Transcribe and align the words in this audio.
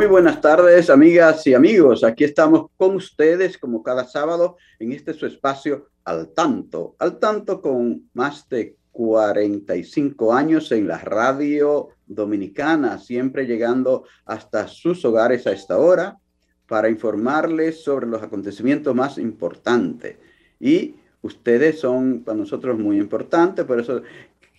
Muy 0.00 0.06
buenas 0.06 0.40
tardes, 0.40 0.88
amigas 0.88 1.46
y 1.46 1.52
amigos. 1.52 2.04
Aquí 2.04 2.24
estamos 2.24 2.70
con 2.78 2.96
ustedes 2.96 3.58
como 3.58 3.82
cada 3.82 4.06
sábado 4.06 4.56
en 4.78 4.92
este 4.92 5.12
su 5.12 5.26
espacio 5.26 5.88
al 6.04 6.30
tanto, 6.30 6.96
al 6.98 7.18
tanto 7.18 7.60
con 7.60 8.08
más 8.14 8.48
de 8.48 8.76
45 8.92 10.32
años 10.32 10.72
en 10.72 10.88
la 10.88 10.96
radio 10.96 11.90
dominicana, 12.06 12.96
siempre 12.98 13.44
llegando 13.44 14.04
hasta 14.24 14.68
sus 14.68 15.04
hogares 15.04 15.46
a 15.46 15.52
esta 15.52 15.76
hora 15.76 16.18
para 16.66 16.88
informarles 16.88 17.84
sobre 17.84 18.06
los 18.06 18.22
acontecimientos 18.22 18.94
más 18.94 19.18
importantes. 19.18 20.16
Y 20.58 20.94
ustedes 21.20 21.78
son 21.78 22.24
para 22.24 22.38
nosotros 22.38 22.78
muy 22.78 22.96
importantes, 22.96 23.66
por 23.66 23.78
eso 23.78 24.00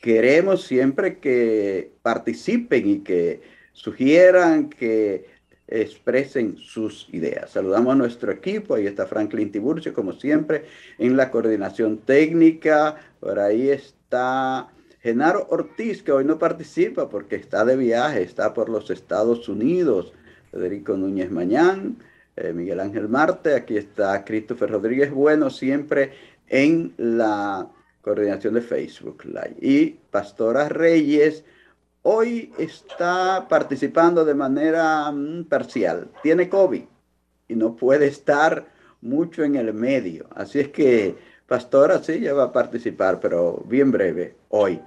queremos 0.04 0.62
siempre 0.62 1.18
que 1.18 1.94
participen 2.04 2.88
y 2.88 3.00
que 3.00 3.61
sugieran, 3.82 4.70
que 4.70 5.26
expresen 5.68 6.58
sus 6.58 7.08
ideas. 7.12 7.50
Saludamos 7.50 7.94
a 7.94 7.96
nuestro 7.96 8.32
equipo, 8.32 8.76
ahí 8.76 8.86
está 8.86 9.08
Franklin 9.08 9.52
Tiburcio, 9.52 9.94
como 9.94 10.14
siempre, 10.14 10.66
en 11.00 11.18
la 11.18 11.32
coordinación 11.32 12.00
técnica, 12.00 12.98
por 13.20 13.40
ahí 13.40 13.70
está 13.70 14.68
Genaro 15.02 15.48
Ortiz, 15.50 16.04
que 16.04 16.12
hoy 16.12 16.26
no 16.26 16.38
participa 16.38 17.10
porque 17.10 17.38
está 17.38 17.66
de 17.66 17.76
viaje, 17.78 18.22
está 18.22 18.54
por 18.54 18.70
los 18.70 18.92
Estados 18.92 19.50
Unidos, 19.50 20.14
Federico 20.52 20.96
Núñez 20.96 21.32
Mañán, 21.32 21.98
eh, 22.36 22.54
Miguel 22.54 22.82
Ángel 22.82 23.10
Marte, 23.10 23.56
aquí 23.56 23.78
está 23.78 24.24
Christopher 24.24 24.70
Rodríguez 24.70 25.12
Bueno, 25.12 25.50
siempre 25.50 26.12
en 26.50 26.94
la 26.98 27.68
coordinación 28.02 28.54
de 28.56 28.62
Facebook 28.62 29.24
Live. 29.26 29.56
Y 29.62 29.98
Pastora 30.12 30.70
Reyes, 30.70 31.46
hoy 32.04 32.54
está 32.58 33.48
participando 33.50 34.26
de 34.26 34.34
manera 34.34 35.12
mm, 35.12 35.46
parcial. 35.46 36.10
Tiene 36.24 36.50
COVID 36.50 36.84
y 37.48 37.56
no 37.56 37.76
puede 37.76 38.08
estar 38.08 38.66
mucho 39.02 39.44
en 39.44 39.56
el 39.56 39.74
medio. 39.74 40.28
Así 40.36 40.60
es 40.60 40.70
que 40.70 41.16
Pastora 41.48 42.02
sí 42.02 42.20
ya 42.22 42.34
va 42.34 42.46
a 42.46 42.52
participar, 42.54 43.20
pero 43.20 43.64
bien 43.68 43.92
breve 43.92 44.36
hoy. 44.50 44.80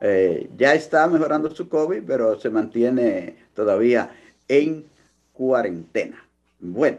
Eh, 0.00 0.50
ya 0.56 0.74
está 0.74 1.06
mejorando 1.06 1.54
su 1.54 1.68
COVID, 1.68 2.02
pero 2.06 2.38
se 2.38 2.50
mantiene 2.50 3.36
todavía 3.54 4.10
en 4.48 4.84
cuarentena. 5.32 6.22
Bueno, 6.58 6.98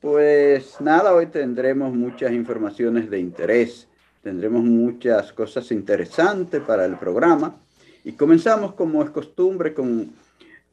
pues 0.00 0.80
nada, 0.80 1.14
hoy 1.14 1.26
tendremos 1.26 1.92
muchas 1.92 2.32
informaciones 2.32 3.10
de 3.10 3.18
interés, 3.18 3.88
tendremos 4.22 4.62
muchas 4.62 5.32
cosas 5.32 5.72
interesantes 5.72 6.60
para 6.62 6.84
el 6.84 6.96
programa. 6.96 7.56
Y 8.08 8.12
comenzamos, 8.12 8.72
como 8.72 9.02
es 9.02 9.10
costumbre, 9.10 9.74
con 9.74 10.10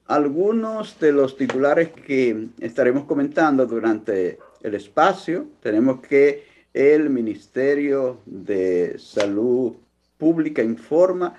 algunos 0.05 0.97
de 1.01 1.11
los 1.11 1.35
titulares 1.35 1.89
que 1.89 2.47
estaremos 2.61 3.03
comentando 3.03 3.65
durante 3.65 4.39
el 4.61 4.73
espacio. 4.73 5.47
Tenemos 5.61 5.99
que 5.99 6.45
el 6.73 7.09
Ministerio 7.09 8.21
de 8.25 8.97
Salud 8.97 9.73
Pública 10.17 10.63
informa 10.63 11.35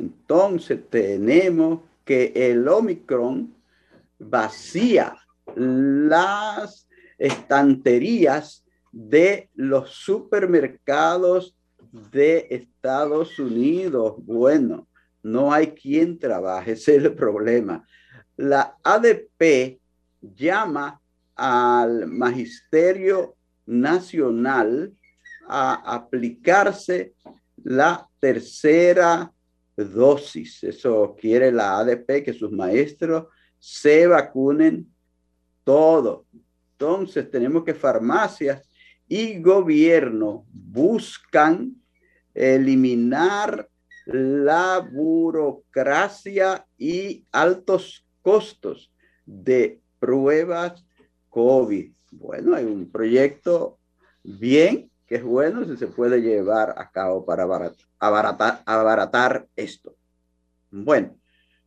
Entonces 0.00 0.80
tenemos 0.88 1.80
que 2.06 2.32
el 2.34 2.66
Omicron 2.66 3.54
vacía 4.18 5.14
las 5.54 6.88
estanterías 7.18 8.64
de 8.90 9.50
los 9.54 9.90
supermercados 9.90 11.54
de 12.12 12.46
Estados 12.50 13.38
Unidos. 13.38 14.14
Bueno, 14.24 14.88
no 15.22 15.52
hay 15.52 15.72
quien 15.72 16.18
trabaje, 16.18 16.72
ese 16.72 16.96
es 16.96 17.04
el 17.04 17.14
problema. 17.14 17.86
La 18.36 18.78
ADP 18.82 19.78
llama 20.22 20.98
al 21.36 22.06
Magisterio 22.06 23.36
Nacional 23.66 24.94
a 25.46 25.94
aplicarse 25.94 27.12
la 27.62 28.08
tercera 28.18 29.30
dosis. 29.84 30.64
Eso 30.64 31.16
quiere 31.18 31.52
la 31.52 31.78
ADP, 31.78 32.22
que 32.24 32.32
sus 32.32 32.50
maestros 32.50 33.26
se 33.58 34.06
vacunen 34.06 34.92
todo. 35.64 36.26
Entonces 36.72 37.30
tenemos 37.30 37.64
que 37.64 37.74
farmacias 37.74 38.68
y 39.06 39.40
gobierno 39.40 40.46
buscan 40.52 41.74
eliminar 42.32 43.68
la 44.06 44.78
burocracia 44.80 46.66
y 46.78 47.24
altos 47.32 48.06
costos 48.22 48.92
de 49.26 49.80
pruebas 49.98 50.84
COVID. 51.28 51.92
Bueno, 52.12 52.54
hay 52.54 52.64
un 52.64 52.90
proyecto 52.90 53.78
bien 54.22 54.90
que 55.10 55.16
es 55.16 55.24
bueno 55.24 55.64
si 55.64 55.76
se 55.76 55.88
puede 55.88 56.22
llevar 56.22 56.76
a 56.78 56.88
cabo 56.88 57.26
para 57.26 57.42
abaratar, 57.98 58.62
abaratar, 58.64 59.48
esto. 59.56 59.96
Bueno, 60.70 61.16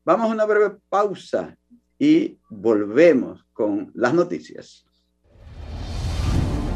vamos 0.06 0.28
a 0.28 0.34
una 0.34 0.46
breve 0.46 0.78
pausa 0.88 1.58
y 2.00 2.40
volvemos 2.50 3.46
con 3.52 3.92
las 3.96 4.14
noticias. 4.14 4.86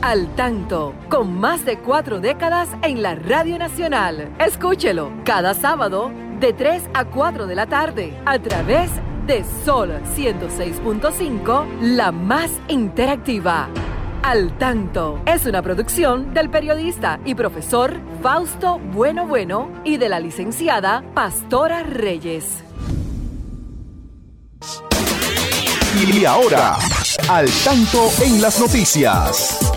Al 0.01 0.35
tanto, 0.35 0.93
con 1.09 1.39
más 1.39 1.63
de 1.63 1.79
cuatro 1.79 2.19
décadas 2.19 2.67
en 2.83 3.01
la 3.01 3.15
Radio 3.15 3.57
Nacional. 3.57 4.35
Escúchelo 4.37 5.09
cada 5.23 5.53
sábado 5.53 6.11
de 6.41 6.51
3 6.51 6.83
a 6.93 7.05
4 7.05 7.47
de 7.47 7.55
la 7.55 7.67
tarde, 7.67 8.21
a 8.25 8.39
través 8.39 8.91
de 9.25 9.45
Sol 9.63 9.91
106.5, 10.15 11.95
la 11.95 12.11
más 12.11 12.51
interactiva. 12.67 13.69
Al 14.23 14.57
tanto 14.57 15.21
es 15.25 15.45
una 15.45 15.61
producción 15.61 16.33
del 16.33 16.49
periodista 16.49 17.19
y 17.23 17.35
profesor 17.35 17.93
Fausto 18.21 18.79
Bueno 18.79 19.25
Bueno 19.25 19.71
y 19.85 19.97
de 19.97 20.09
la 20.09 20.19
licenciada 20.19 21.03
Pastora 21.13 21.83
Reyes. 21.83 22.63
Y 25.95 26.25
ahora, 26.25 26.75
al 27.29 27.47
tanto 27.63 28.09
en 28.23 28.41
las 28.41 28.59
noticias. 28.59 29.73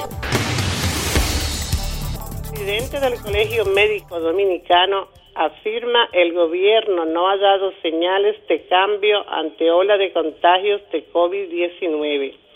El 2.44 2.50
presidente 2.50 3.00
del 3.00 3.20
Colegio 3.20 3.64
Médico 3.66 4.20
Dominicano 4.20 5.08
afirma 5.34 6.08
el 6.12 6.34
gobierno 6.34 7.04
no 7.04 7.28
ha 7.28 7.36
dado 7.36 7.72
señales 7.82 8.36
de 8.48 8.66
cambio 8.66 9.24
ante 9.30 9.70
ola 9.70 9.96
de 9.96 10.12
contagios 10.12 10.82
de 10.92 11.10
COVID-19. 11.12 12.49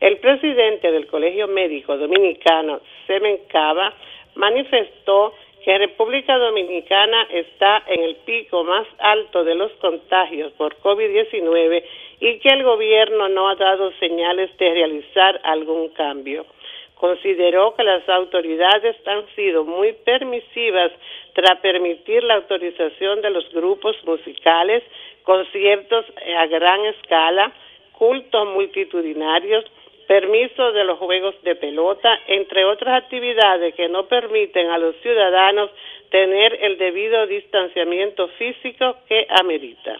El 0.00 0.18
presidente 0.18 0.92
del 0.92 1.08
Colegio 1.08 1.48
Médico 1.48 1.96
Dominicano, 1.96 2.80
Semen 3.06 3.38
Cava, 3.48 3.92
manifestó 4.36 5.34
que 5.64 5.76
República 5.76 6.38
Dominicana 6.38 7.26
está 7.30 7.82
en 7.88 8.04
el 8.04 8.14
pico 8.24 8.62
más 8.62 8.86
alto 8.98 9.42
de 9.42 9.56
los 9.56 9.72
contagios 9.72 10.52
por 10.52 10.76
COVID-19 10.78 11.82
y 12.20 12.38
que 12.38 12.48
el 12.48 12.62
gobierno 12.62 13.28
no 13.28 13.48
ha 13.48 13.56
dado 13.56 13.90
señales 13.98 14.56
de 14.56 14.72
realizar 14.72 15.40
algún 15.42 15.88
cambio. 15.88 16.46
Consideró 16.94 17.74
que 17.74 17.82
las 17.82 18.08
autoridades 18.08 18.96
han 19.04 19.26
sido 19.34 19.64
muy 19.64 19.92
permisivas 19.92 20.92
tras 21.32 21.58
permitir 21.58 22.22
la 22.22 22.36
autorización 22.36 23.20
de 23.20 23.30
los 23.30 23.52
grupos 23.52 23.96
musicales, 24.04 24.84
conciertos 25.24 26.06
a 26.36 26.46
gran 26.46 26.84
escala, 26.86 27.52
cultos 27.92 28.46
multitudinarios, 28.48 29.64
permiso 30.08 30.72
de 30.72 30.84
los 30.84 30.98
juegos 30.98 31.34
de 31.42 31.54
pelota, 31.54 32.18
entre 32.26 32.64
otras 32.64 33.04
actividades 33.04 33.74
que 33.74 33.88
no 33.90 34.08
permiten 34.08 34.70
a 34.70 34.78
los 34.78 34.96
ciudadanos 34.96 35.70
tener 36.10 36.58
el 36.64 36.78
debido 36.78 37.26
distanciamiento 37.26 38.26
físico 38.38 38.96
que 39.06 39.26
amerita. 39.28 39.98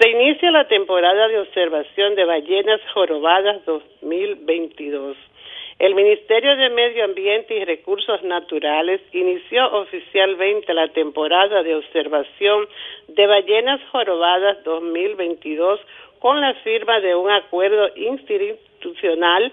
Se 0.00 0.08
inicia 0.08 0.50
la 0.50 0.66
temporada 0.66 1.28
de 1.28 1.38
observación 1.38 2.14
de 2.14 2.24
ballenas 2.24 2.80
jorobadas 2.94 3.64
2022. 3.66 5.16
El 5.78 5.94
Ministerio 5.94 6.56
de 6.56 6.70
Medio 6.70 7.04
Ambiente 7.04 7.56
y 7.56 7.64
Recursos 7.64 8.22
Naturales 8.22 9.02
inició 9.12 9.66
oficialmente 9.72 10.72
la 10.72 10.88
temporada 10.88 11.62
de 11.62 11.74
observación 11.74 12.66
de 13.08 13.26
ballenas 13.26 13.80
jorobadas 13.90 14.64
2022 14.64 15.80
con 16.24 16.40
la 16.40 16.54
firma 16.54 17.00
de 17.00 17.14
un 17.14 17.30
acuerdo 17.30 17.86
institucional 17.96 19.52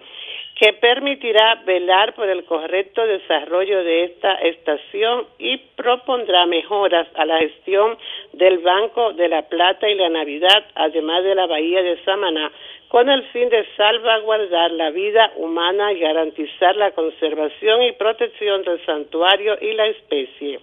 que 0.56 0.72
permitirá 0.72 1.56
velar 1.66 2.16
por 2.16 2.30
el 2.30 2.46
correcto 2.46 3.06
desarrollo 3.06 3.84
de 3.84 4.06
esta 4.06 4.36
estación 4.36 5.26
y 5.38 5.58
propondrá 5.76 6.46
mejoras 6.46 7.10
a 7.16 7.26
la 7.26 7.40
gestión 7.40 7.98
del 8.32 8.60
Banco 8.60 9.12
de 9.12 9.28
la 9.28 9.42
Plata 9.50 9.90
y 9.90 9.96
la 9.96 10.08
Navidad, 10.08 10.64
además 10.76 11.26
de 11.26 11.36
la 11.36 11.46
Bahía 11.46 11.84
de 11.84 12.02
Samaná, 12.06 12.50
con 12.88 13.10
el 13.10 13.24
fin 13.34 13.50
de 13.50 13.68
salvaguardar 13.76 14.72
la 14.72 14.92
vida 14.92 15.30
humana 15.36 15.92
y 15.92 16.00
garantizar 16.00 16.78
la 16.78 16.92
conservación 16.92 17.82
y 17.84 17.92
protección 17.92 18.64
del 18.64 18.80
santuario 18.86 19.58
y 19.60 19.74
la 19.74 19.88
especie. 19.88 20.62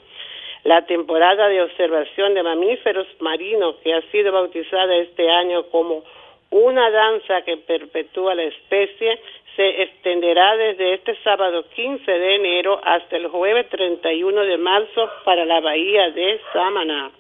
La 0.68 0.82
temporada 0.82 1.48
de 1.48 1.62
observación 1.62 2.34
de 2.34 2.42
mamíferos 2.42 3.06
marinos, 3.20 3.76
que 3.76 3.94
ha 3.94 4.02
sido 4.10 4.32
bautizada 4.32 4.96
este 4.96 5.30
año 5.30 5.62
como 5.70 6.04
una 6.50 6.90
danza 6.90 7.40
que 7.40 7.56
perpetúa 7.56 8.34
la 8.34 8.42
especie, 8.42 9.18
se 9.56 9.82
extenderá 9.82 10.58
desde 10.58 10.92
este 10.92 11.16
sábado 11.24 11.64
15 11.74 12.12
de 12.12 12.34
enero 12.34 12.82
hasta 12.84 13.16
el 13.16 13.28
jueves 13.28 13.66
31 13.70 14.42
de 14.42 14.58
marzo 14.58 15.10
para 15.24 15.46
la 15.46 15.60
bahía 15.60 16.10
de 16.10 16.38
Samaná. 16.52 17.12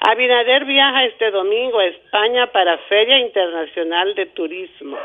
Abinader 0.00 0.64
viaja 0.64 1.04
este 1.04 1.30
domingo 1.30 1.78
a 1.78 1.86
España 1.86 2.48
para 2.48 2.76
Feria 2.88 3.20
Internacional 3.20 4.16
de 4.16 4.26
Turismo. 4.26 4.98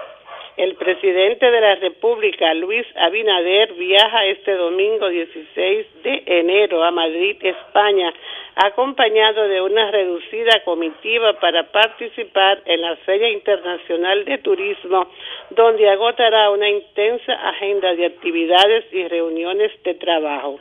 El 0.58 0.74
presidente 0.74 1.52
de 1.52 1.62
la 1.62 1.76
República, 1.76 2.52
Luis 2.56 2.84
Abinader, 2.96 3.74
viaja 3.74 4.26
este 4.26 4.54
domingo 4.56 5.08
16 5.08 6.02
de 6.02 6.24
enero 6.26 6.84
a 6.84 6.90
Madrid, 6.90 7.38
España, 7.42 8.12
acompañado 8.56 9.48
de 9.48 9.62
una 9.62 9.92
reducida 9.92 10.64
comitiva 10.66 11.34
para 11.40 11.72
participar 11.72 12.64
en 12.66 12.82
la 12.82 12.96
Feria 12.98 13.30
Internacional 13.30 14.26
de 14.26 14.40
Turismo, 14.40 15.08
donde 15.52 15.88
agotará 15.92 16.50
una 16.50 16.68
intensa 16.68 17.34
agenda 17.50 17.94
de 17.94 18.08
actividades 18.08 18.92
y 18.92 19.08
reuniones 19.08 19.72
de 19.84 19.94
trabajo. 19.94 20.60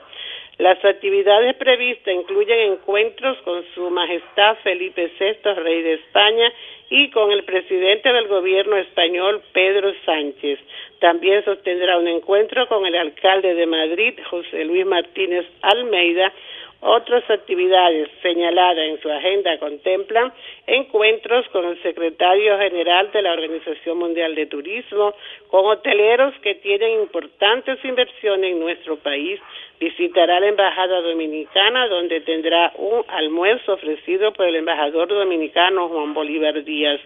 Las 0.59 0.83
actividades 0.85 1.55
previstas 1.57 2.15
incluyen 2.15 2.73
encuentros 2.73 3.37
con 3.43 3.63
Su 3.75 3.91
Majestad 3.91 4.57
Felipe 4.63 5.11
VI, 5.19 5.53
Rey 5.53 5.83
de 5.83 5.95
España, 5.95 6.51
y 6.89 7.11
con 7.11 7.31
el 7.31 7.45
presidente 7.45 8.11
del 8.11 8.27
gobierno 8.29 8.77
español, 8.77 9.43
Pedro 9.53 9.93
Sánchez. 10.07 10.59
También 11.01 11.45
sostendrá 11.45 11.99
un 11.99 12.09
encuentro 12.09 12.67
con 12.69 12.87
el 12.87 12.95
alcalde 12.95 13.55
de 13.55 13.67
Madrid, 13.67 14.19
José 14.31 14.65
Luis 14.65 14.87
Martínez 14.87 15.45
Almeida, 15.61 16.33
otras 16.87 17.29
actividades 17.29 18.09
señaladas 18.23 18.87
en 18.87 19.01
su 19.01 19.11
agenda 19.11 19.59
contemplan 19.59 20.33
encuentros 20.67 21.47
con 21.49 21.65
el 21.65 21.83
secretario 21.83 22.57
general 22.59 23.11
de 23.13 23.23
la 23.23 23.33
Organización 23.33 23.99
Mundial 23.99 24.35
de 24.37 24.47
Turismo, 24.47 25.15
con 25.49 25.67
hoteleros 25.67 26.35
que 26.43 26.55
tienen 26.55 27.01
importantes 27.01 27.85
inversiones 27.85 28.53
en 28.53 28.61
nuestro 28.61 28.97
país, 28.97 29.41
visitará 29.81 30.41
la 30.41 30.47
Embajada 30.47 31.01
Dominicana, 31.01 31.89
donde 31.89 32.21
tendrá 32.21 32.73
un 32.77 33.05
almuerzo 33.09 33.75
ofrecido 33.75 34.33
por 34.33 34.47
el 34.47 34.57
embajador 34.57 35.09
dominicano 35.09 35.89
Juan 35.89 36.15
Bolívar 36.15 36.63
Díaz. 36.65 37.01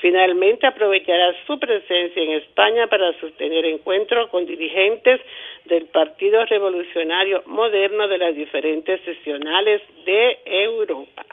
Finalmente, 0.00 0.66
aprovechará 0.66 1.34
su 1.46 1.58
presencia 1.58 2.22
en 2.22 2.30
España 2.30 2.86
para 2.86 3.12
sostener 3.20 3.64
encuentros 3.66 4.28
con 4.30 4.46
dirigentes 4.46 5.20
del 5.64 5.86
Partido 5.86 6.44
Revolucionario 6.46 7.42
Moderno 7.46 8.08
de 8.08 8.18
las 8.18 8.34
diferentes 8.34 9.00
sesionales 9.18 9.82
de 10.04 10.38
Europa. 10.44 11.24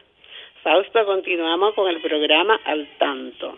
Fausto, 0.64 1.06
continuamos 1.06 1.74
con 1.76 1.90
el 1.90 2.02
programa 2.02 2.60
Al 2.66 2.88
Tanto. 2.98 3.58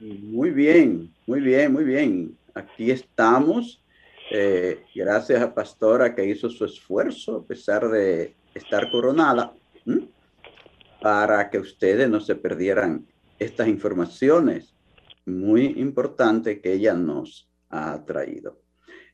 Muy 0.00 0.50
bien, 0.50 1.10
muy 1.26 1.40
bien, 1.40 1.72
muy 1.72 1.84
bien. 1.84 2.36
Aquí 2.54 2.90
estamos. 2.90 3.82
Eh, 4.30 4.82
gracias 4.94 5.40
a 5.40 5.54
Pastora 5.54 6.14
que 6.14 6.24
hizo 6.24 6.50
su 6.50 6.64
esfuerzo 6.64 7.36
a 7.36 7.46
pesar 7.46 7.88
de 7.88 8.34
estar 8.54 8.90
coronada 8.90 9.52
para 11.00 11.48
que 11.48 11.58
ustedes 11.58 12.08
no 12.08 12.20
se 12.20 12.34
perdieran 12.34 13.06
estas 13.38 13.68
informaciones 13.68 14.74
muy 15.24 15.66
importantes 15.76 16.60
que 16.60 16.74
ella 16.74 16.94
nos 16.94 17.48
ha 17.70 18.04
traído. 18.04 18.58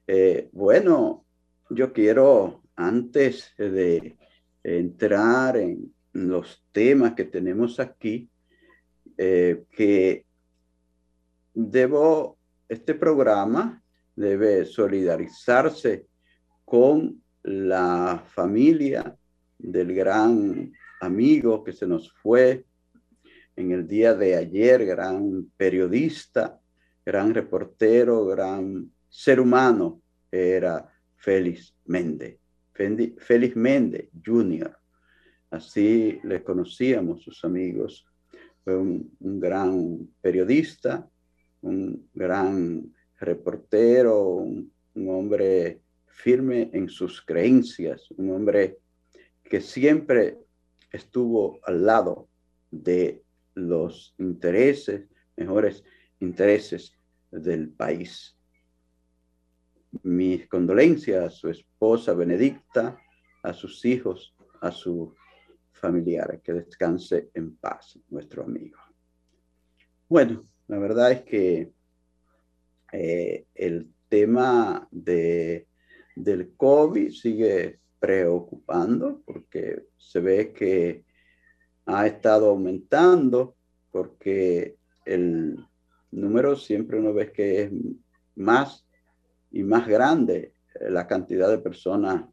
Eh, 0.06 0.48
bueno, 0.52 1.24
yo 1.70 1.92
quiero, 1.92 2.62
antes 2.76 3.52
de 3.56 4.16
entrar 4.62 5.56
en 5.56 5.92
los 6.12 6.64
temas 6.72 7.14
que 7.14 7.24
tenemos 7.24 7.80
aquí, 7.80 8.28
eh, 9.16 9.64
que 9.70 10.24
debo, 11.52 12.38
este 12.68 12.94
programa 12.94 13.82
debe 14.16 14.64
solidarizarse 14.64 16.06
con 16.64 17.22
la 17.42 18.24
familia 18.28 19.16
del 19.58 19.94
gran 19.94 20.72
amigo 21.00 21.62
que 21.62 21.72
se 21.72 21.86
nos 21.86 22.12
fue, 22.12 22.64
en 23.56 23.70
el 23.70 23.86
día 23.86 24.14
de 24.14 24.34
ayer, 24.34 24.84
gran 24.84 25.50
periodista, 25.56 26.60
gran 27.04 27.32
reportero, 27.32 28.26
gran 28.26 28.90
ser 29.08 29.38
humano, 29.38 30.00
era 30.30 30.90
Félix 31.16 31.74
Méndez. 31.84 32.43
Félix 32.74 33.56
Méndez 33.56 34.10
Jr. 34.24 34.76
Así 35.50 36.18
le 36.24 36.42
conocíamos 36.42 37.22
sus 37.22 37.44
amigos. 37.44 38.04
Fue 38.64 38.76
un, 38.76 39.10
gran 39.20 40.08
periodista, 40.20 41.08
un 41.62 42.08
gran 42.12 42.92
reportero, 43.20 44.38
un 44.38 45.08
hombre 45.08 45.80
firme 46.06 46.70
en 46.72 46.88
sus 46.88 47.22
creencias, 47.22 48.10
un 48.16 48.30
hombre 48.30 48.78
que 49.42 49.60
siempre 49.60 50.38
estuvo 50.90 51.60
al 51.64 51.84
lado 51.86 52.28
de 52.70 53.22
los 53.54 54.14
intereses, 54.18 55.06
mejores 55.36 55.84
intereses 56.20 56.92
del 57.30 57.68
país. 57.68 58.36
Mis 60.02 60.48
condolencias 60.48 61.24
a 61.24 61.30
su 61.30 61.48
esposa 61.48 62.14
Benedicta, 62.14 62.98
a 63.42 63.52
sus 63.52 63.84
hijos, 63.84 64.34
a 64.60 64.70
sus 64.70 65.10
familiares. 65.72 66.40
Que 66.42 66.52
descanse 66.52 67.30
en 67.34 67.56
paz, 67.56 67.98
nuestro 68.08 68.44
amigo. 68.44 68.78
Bueno, 70.08 70.46
la 70.68 70.78
verdad 70.78 71.12
es 71.12 71.22
que 71.22 71.72
eh, 72.92 73.46
el 73.54 73.92
tema 74.08 74.86
de, 74.90 75.66
del 76.14 76.54
COVID 76.56 77.10
sigue 77.10 77.80
preocupando 77.98 79.22
porque 79.24 79.86
se 79.96 80.20
ve 80.20 80.52
que 80.52 81.04
ha 81.86 82.06
estado 82.06 82.50
aumentando 82.50 83.56
porque 83.90 84.76
el 85.04 85.56
número 86.10 86.56
siempre 86.56 86.98
uno 86.98 87.12
ve 87.12 87.32
que 87.32 87.62
es 87.62 87.72
más 88.34 88.86
y 89.54 89.62
más 89.62 89.86
grande 89.86 90.52
la 90.80 91.06
cantidad 91.06 91.48
de 91.48 91.58
personas 91.58 92.24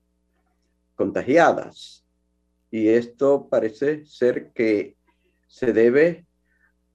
contagiadas. 0.96 2.04
Y 2.72 2.88
esto 2.88 3.48
parece 3.48 4.06
ser 4.06 4.52
que 4.54 4.98
se 5.48 5.72
debe 5.72 6.26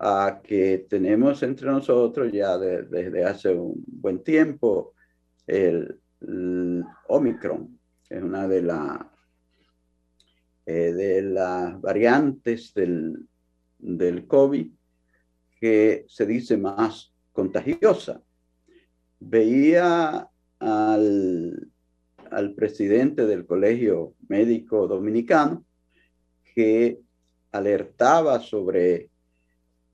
a 0.00 0.40
que 0.42 0.84
tenemos 0.90 1.44
entre 1.44 1.68
nosotros 1.68 2.32
ya 2.32 2.58
desde 2.58 3.24
hace 3.24 3.54
un 3.54 3.84
buen 3.86 4.22
tiempo 4.24 4.94
el, 5.46 6.00
Omicron, 7.08 7.78
que 8.08 8.16
es 8.16 8.22
una 8.22 8.48
de, 8.48 8.66
eh, 10.66 10.92
de 10.92 11.22
las 11.22 11.80
variantes 11.80 12.74
del, 12.74 13.28
del 13.78 14.26
COVID 14.26 14.72
que 15.60 16.04
se 16.08 16.26
dice 16.26 16.56
más 16.56 17.14
contagiosa. 17.32 18.20
Veía 19.20 20.28
al, 20.58 21.68
al 22.30 22.54
presidente 22.54 23.26
del 23.26 23.46
Colegio 23.46 24.14
Médico 24.28 24.86
Dominicano 24.86 25.64
que 26.54 27.00
alertaba 27.52 28.40
sobre 28.40 29.10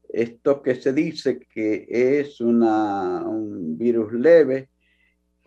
esto 0.09 0.63
que 0.63 0.75
se 0.75 0.93
dice 0.93 1.41
que 1.41 1.87
es 1.89 2.41
una, 2.41 3.27
un 3.27 3.79
virus 3.79 4.13
leve. 4.13 4.69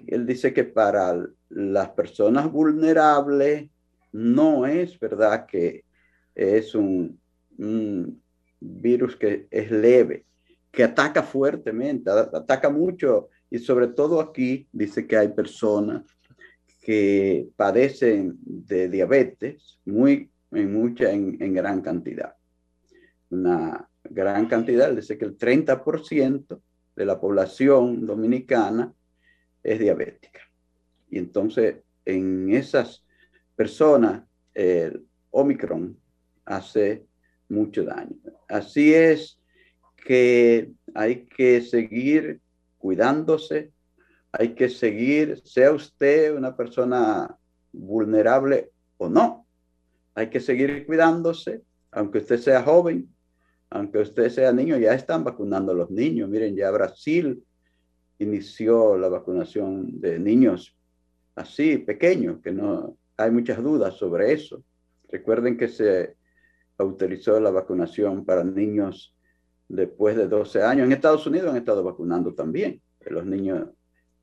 Él 0.08 0.25
dice 0.25 0.53
que 0.53 0.63
para 0.63 1.25
las 1.50 1.89
personas 1.89 2.51
vulnerables 2.51 3.70
no 4.12 4.65
es 4.65 5.00
verdad 5.00 5.46
que 5.46 5.86
es 6.34 6.74
un, 6.75 7.20
un 7.58 8.22
virus 8.60 9.15
que 9.15 9.48
es 9.51 9.72
leve, 9.72 10.25
que 10.72 10.84
ataca 10.84 11.22
fuertemente, 11.24 12.10
ataca 12.10 12.70
mucho 12.70 13.29
y 13.55 13.59
sobre 13.59 13.88
todo 13.88 14.19
aquí 14.19 14.67
dice 14.74 15.07
que 15.07 15.15
hay 15.15 15.29
personas 15.29 16.03
que 16.81 17.47
padecen 17.55 18.38
de 18.41 18.89
diabetes 18.89 19.79
muy 19.85 20.29
en 20.51 20.74
mucha 20.74 21.09
en, 21.09 21.41
en 21.41 21.53
gran 21.53 21.79
cantidad. 21.79 22.35
Una 23.29 23.88
gran 24.03 24.47
cantidad, 24.47 24.93
dice 24.93 25.17
que 25.17 25.24
el 25.24 25.38
30% 25.38 26.59
de 26.97 27.05
la 27.05 27.17
población 27.17 28.05
dominicana 28.05 28.93
es 29.63 29.79
diabética. 29.79 30.41
Y 31.09 31.17
entonces 31.17 31.77
en 32.03 32.53
esas 32.53 33.05
personas 33.55 34.24
el 34.53 35.05
Omicron 35.31 35.97
hace 36.43 37.05
mucho 37.47 37.85
daño. 37.85 38.17
Así 38.50 38.93
es 38.93 39.39
que 40.05 40.71
hay 40.93 41.25
que 41.25 41.62
seguir 41.62 42.41
cuidándose, 42.85 43.71
hay 44.31 44.49
que 44.53 44.69
seguir, 44.69 45.41
sea 45.43 45.71
usted 45.71 46.35
una 46.35 46.55
persona 46.55 47.35
vulnerable 47.71 48.69
o 48.97 49.09
no, 49.09 49.47
hay 50.13 50.29
que 50.29 50.39
seguir 50.39 50.85
cuidándose, 50.85 51.63
aunque 51.89 52.19
usted 52.19 52.37
sea 52.37 52.61
joven, 52.61 53.09
aunque 53.71 53.97
usted 53.97 54.29
sea 54.29 54.51
niño, 54.51 54.77
ya 54.77 54.93
están 54.93 55.23
vacunando 55.23 55.71
a 55.71 55.75
los 55.75 55.89
niños. 55.89 56.29
Miren, 56.29 56.55
ya 56.55 56.69
Brasil 56.69 57.43
inició 58.19 58.99
la 58.99 59.09
vacunación 59.09 59.99
de 59.99 60.19
niños 60.19 60.77
así, 61.33 61.79
pequeños, 61.79 62.39
que 62.43 62.51
no 62.51 62.95
hay 63.17 63.31
muchas 63.31 63.63
dudas 63.63 63.95
sobre 63.95 64.31
eso. 64.31 64.63
Recuerden 65.09 65.57
que 65.57 65.69
se 65.69 66.17
autorizó 66.77 67.39
la 67.39 67.49
vacunación 67.49 68.25
para 68.25 68.43
niños 68.43 69.14
después 69.67 70.15
de 70.15 70.27
12 70.27 70.63
años. 70.63 70.86
En 70.86 70.91
Estados 70.93 71.25
Unidos 71.27 71.51
han 71.51 71.57
estado 71.57 71.84
vacunando 71.84 72.34
también 72.34 72.81
los 73.01 73.25
niños 73.25 73.69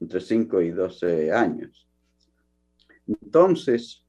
entre 0.00 0.20
5 0.20 0.60
y 0.60 0.70
12 0.70 1.32
años. 1.32 1.88
Entonces, 3.06 4.04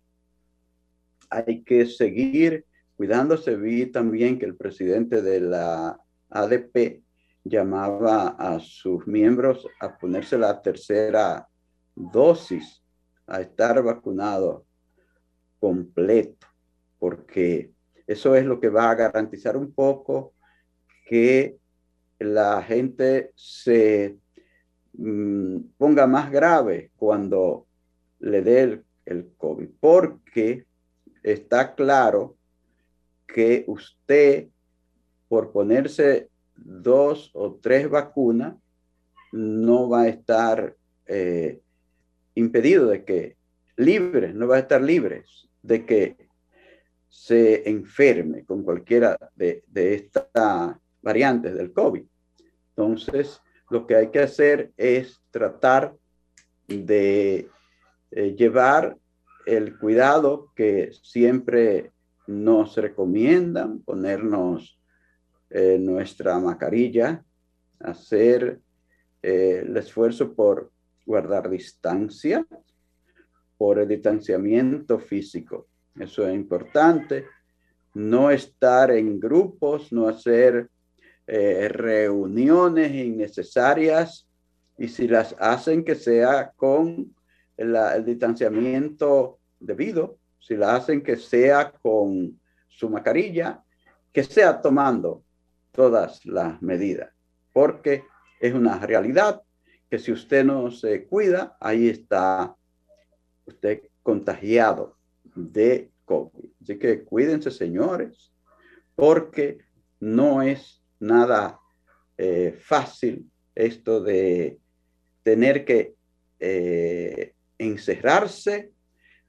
hay 1.29 1.63
que 1.63 1.85
seguir 1.85 2.65
cuidándose. 2.95 3.55
Vi 3.55 3.87
también 3.87 4.37
que 4.39 4.45
el 4.45 4.55
presidente 4.55 5.21
de 5.21 5.41
la 5.41 5.99
ADP 6.29 7.03
llamaba 7.43 8.29
a 8.29 8.59
sus 8.59 9.05
miembros 9.07 9.67
a 9.79 9.97
ponerse 9.97 10.37
la 10.37 10.61
tercera 10.61 11.47
dosis, 11.95 12.81
a 13.27 13.41
estar 13.41 13.81
vacunado 13.83 14.65
completo, 15.59 16.47
porque 16.99 17.71
eso 18.07 18.35
es 18.35 18.45
lo 18.45 18.59
que 18.59 18.69
va 18.69 18.89
a 18.89 18.95
garantizar 18.95 19.57
un 19.57 19.73
poco 19.73 20.32
que 21.05 21.57
la 22.19 22.61
gente 22.63 23.31
se 23.35 24.17
mm, 24.93 25.57
ponga 25.77 26.07
más 26.07 26.31
grave 26.31 26.91
cuando 26.95 27.67
le 28.19 28.41
dé 28.41 28.83
el, 29.05 29.31
COVID, 29.37 29.69
porque 29.79 30.65
está 31.21 31.75
claro 31.75 32.37
que 33.27 33.65
usted, 33.67 34.47
por 35.27 35.51
ponerse 35.51 36.29
dos 36.55 37.31
o 37.33 37.55
tres 37.55 37.89
vacunas, 37.89 38.55
no 39.33 39.89
va 39.89 40.03
a 40.03 40.07
estar 40.07 40.75
eh, 41.05 41.59
impedido 42.35 42.87
de 42.87 43.03
que, 43.03 43.35
libre, 43.75 44.33
no 44.33 44.47
va 44.47 44.55
a 44.57 44.59
estar 44.59 44.81
libre 44.81 45.23
de 45.61 45.85
que 45.85 46.15
se 47.09 47.69
enferme 47.69 48.43
con 48.43 48.63
cualquiera 48.63 49.17
de, 49.35 49.63
estas 49.75 50.77
variantes 51.03 51.53
del 51.53 51.71
COVID. 51.71 52.03
Entonces, 52.69 53.39
lo 53.69 53.85
que 53.85 53.95
hay 53.95 54.09
que 54.09 54.19
hacer 54.19 54.71
es 54.75 55.21
tratar 55.29 55.95
de 56.67 57.47
eh, 58.09 58.35
llevar 58.35 58.97
el 59.45 59.77
cuidado 59.77 60.51
que 60.55 60.91
siempre 61.03 61.91
nos 62.25 62.75
recomiendan, 62.77 63.81
ponernos 63.81 64.79
eh, 65.51 65.77
nuestra 65.77 66.39
mascarilla, 66.39 67.23
hacer 67.79 68.59
eh, 69.21 69.63
el 69.65 69.77
esfuerzo 69.77 70.33
por 70.33 70.71
guardar 71.05 71.49
distancia, 71.49 72.47
por 73.57 73.77
el 73.77 73.87
distanciamiento 73.87 74.97
físico 74.97 75.67
eso 75.99 76.27
es 76.27 76.35
importante. 76.35 77.25
No 77.93 78.31
estar 78.31 78.91
en 78.91 79.19
grupos, 79.19 79.91
no 79.91 80.07
hacer 80.07 80.69
eh, 81.25 81.69
reuniones 81.69 82.91
innecesarias 82.91 84.27
y 84.77 84.89
si 84.89 85.07
las 85.07 85.35
hacen 85.39 85.85
que 85.85 85.95
sea 85.95 86.51
con 86.55 87.15
el, 87.55 88.05
distanciamiento 88.05 89.39
debido, 89.59 90.17
si 90.39 90.55
la 90.55 90.75
hacen 90.75 91.01
que 91.01 91.15
sea 91.15 91.71
con 91.71 92.39
su 92.67 92.89
mascarilla, 92.89 93.63
que 94.11 94.23
sea 94.23 94.61
tomando 94.61 95.23
todas 95.71 96.25
las 96.25 96.61
medidas, 96.61 97.09
porque 97.53 98.03
es 98.39 98.53
una 98.53 98.79
realidad 98.79 99.41
que 99.89 99.99
si 99.99 100.11
usted 100.11 100.43
no 100.43 100.71
se 100.71 101.05
cuida, 101.05 101.55
ahí 101.61 101.87
está 101.87 102.55
usted 103.45 103.83
contagiado 104.01 104.97
de 105.35 105.89
COVID. 106.03 106.49
Así 106.61 106.77
que 106.77 107.03
cuídense, 107.03 107.51
señores, 107.51 108.33
porque 108.95 109.59
no 109.99 110.41
es 110.41 110.82
nada 111.03 111.59
eh, 112.17 112.57
fácil 112.59 113.29
esto 113.55 114.01
de 114.01 114.59
tener 115.23 115.65
que 115.65 115.95
eh, 116.39 117.33
encerrarse, 117.57 118.71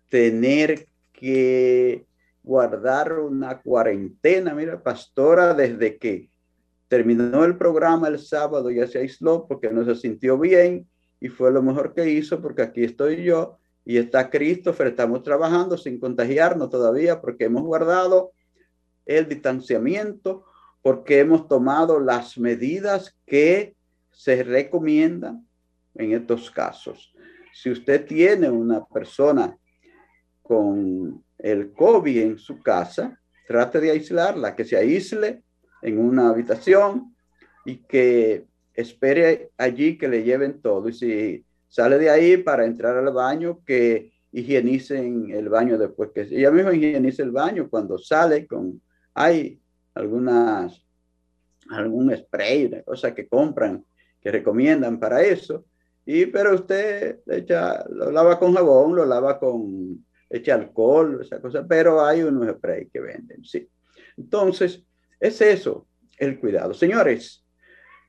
tener 0.08 0.86
que 1.12 2.06
guardar 2.42 3.18
una 3.18 3.60
cuarentena. 3.60 4.54
Mira, 4.54 4.82
pastora, 4.82 5.54
desde 5.54 5.98
que 5.98 6.30
terminó 6.88 7.44
el 7.44 7.56
programa 7.56 8.08
el 8.08 8.18
sábado 8.18 8.70
ya 8.70 8.86
se 8.86 8.98
aisló 8.98 9.46
porque 9.48 9.70
no 9.70 9.84
se 9.84 9.94
sintió 9.94 10.38
bien 10.38 10.86
y 11.20 11.28
fue 11.28 11.50
lo 11.50 11.62
mejor 11.62 11.94
que 11.94 12.08
hizo 12.10 12.40
porque 12.40 12.62
aquí 12.62 12.84
estoy 12.84 13.24
yo 13.24 13.58
y 13.84 13.98
está 13.98 14.30
Christopher, 14.30 14.88
estamos 14.88 15.22
trabajando 15.22 15.76
sin 15.76 15.98
contagiarnos 15.98 16.70
todavía 16.70 17.20
porque 17.20 17.44
hemos 17.44 17.62
guardado 17.62 18.32
el 19.06 19.28
distanciamiento, 19.28 20.44
porque 20.84 21.20
hemos 21.20 21.48
tomado 21.48 21.98
las 21.98 22.36
medidas 22.36 23.16
que 23.24 23.74
se 24.12 24.42
recomiendan 24.42 25.48
en 25.94 26.12
estos 26.12 26.50
casos. 26.50 27.14
Si 27.54 27.70
usted 27.70 28.04
tiene 28.04 28.50
una 28.50 28.84
persona 28.84 29.56
con 30.42 31.24
el 31.38 31.72
COVID 31.72 32.18
en 32.18 32.38
su 32.38 32.60
casa, 32.60 33.18
trate 33.48 33.80
de 33.80 33.92
aislarla, 33.92 34.54
que 34.54 34.66
se 34.66 34.76
aísle 34.76 35.42
en 35.80 35.98
una 35.98 36.28
habitación 36.28 37.16
y 37.64 37.76
que 37.76 38.44
espere 38.74 39.52
allí 39.56 39.96
que 39.96 40.08
le 40.08 40.22
lleven 40.22 40.60
todo. 40.60 40.90
Y 40.90 40.92
si 40.92 41.46
sale 41.66 41.98
de 41.98 42.10
ahí 42.10 42.36
para 42.36 42.66
entrar 42.66 42.98
al 42.98 43.10
baño, 43.10 43.62
que 43.64 44.12
higienicen 44.32 45.30
el 45.30 45.48
baño 45.48 45.78
después 45.78 46.10
que 46.14 46.22
ella 46.30 46.50
misma 46.50 46.74
higienice 46.74 47.22
el 47.22 47.30
baño 47.30 47.70
cuando 47.70 47.96
sale 47.96 48.46
con 48.46 48.82
hay 49.14 49.60
algunas 49.94 50.84
algún 51.70 52.14
spray, 52.14 52.82
cosa 52.84 53.14
que 53.14 53.26
compran, 53.26 53.84
que 54.20 54.30
recomiendan 54.30 54.98
para 54.98 55.22
eso. 55.22 55.64
Y 56.06 56.26
pero 56.26 56.54
usted 56.54 57.20
echa, 57.26 57.84
lo 57.88 58.10
lava 58.10 58.38
con 58.38 58.54
jabón, 58.54 58.94
lo 58.96 59.06
lava 59.06 59.38
con 59.38 60.04
echa 60.28 60.54
alcohol, 60.54 61.20
esa 61.22 61.40
cosa, 61.40 61.66
pero 61.66 62.04
hay 62.04 62.22
unos 62.22 62.56
spray 62.56 62.88
que 62.88 63.00
venden, 63.00 63.44
sí. 63.44 63.68
Entonces, 64.16 64.82
es 65.20 65.40
eso, 65.40 65.86
el 66.18 66.38
cuidado. 66.38 66.74
Señores, 66.74 67.44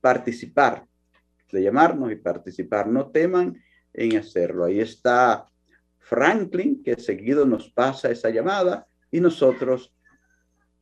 participar, 0.00 0.84
de 1.52 1.62
llamarnos 1.62 2.12
y 2.12 2.16
participar. 2.16 2.88
No 2.88 3.10
teman 3.10 3.56
en 3.92 4.16
hacerlo. 4.16 4.64
Ahí 4.64 4.80
está 4.80 5.46
Franklin, 5.98 6.82
que 6.82 6.96
seguido 6.96 7.46
nos 7.46 7.70
pasa 7.70 8.10
esa 8.10 8.30
llamada 8.30 8.86
y 9.10 9.20
nosotros 9.20 9.94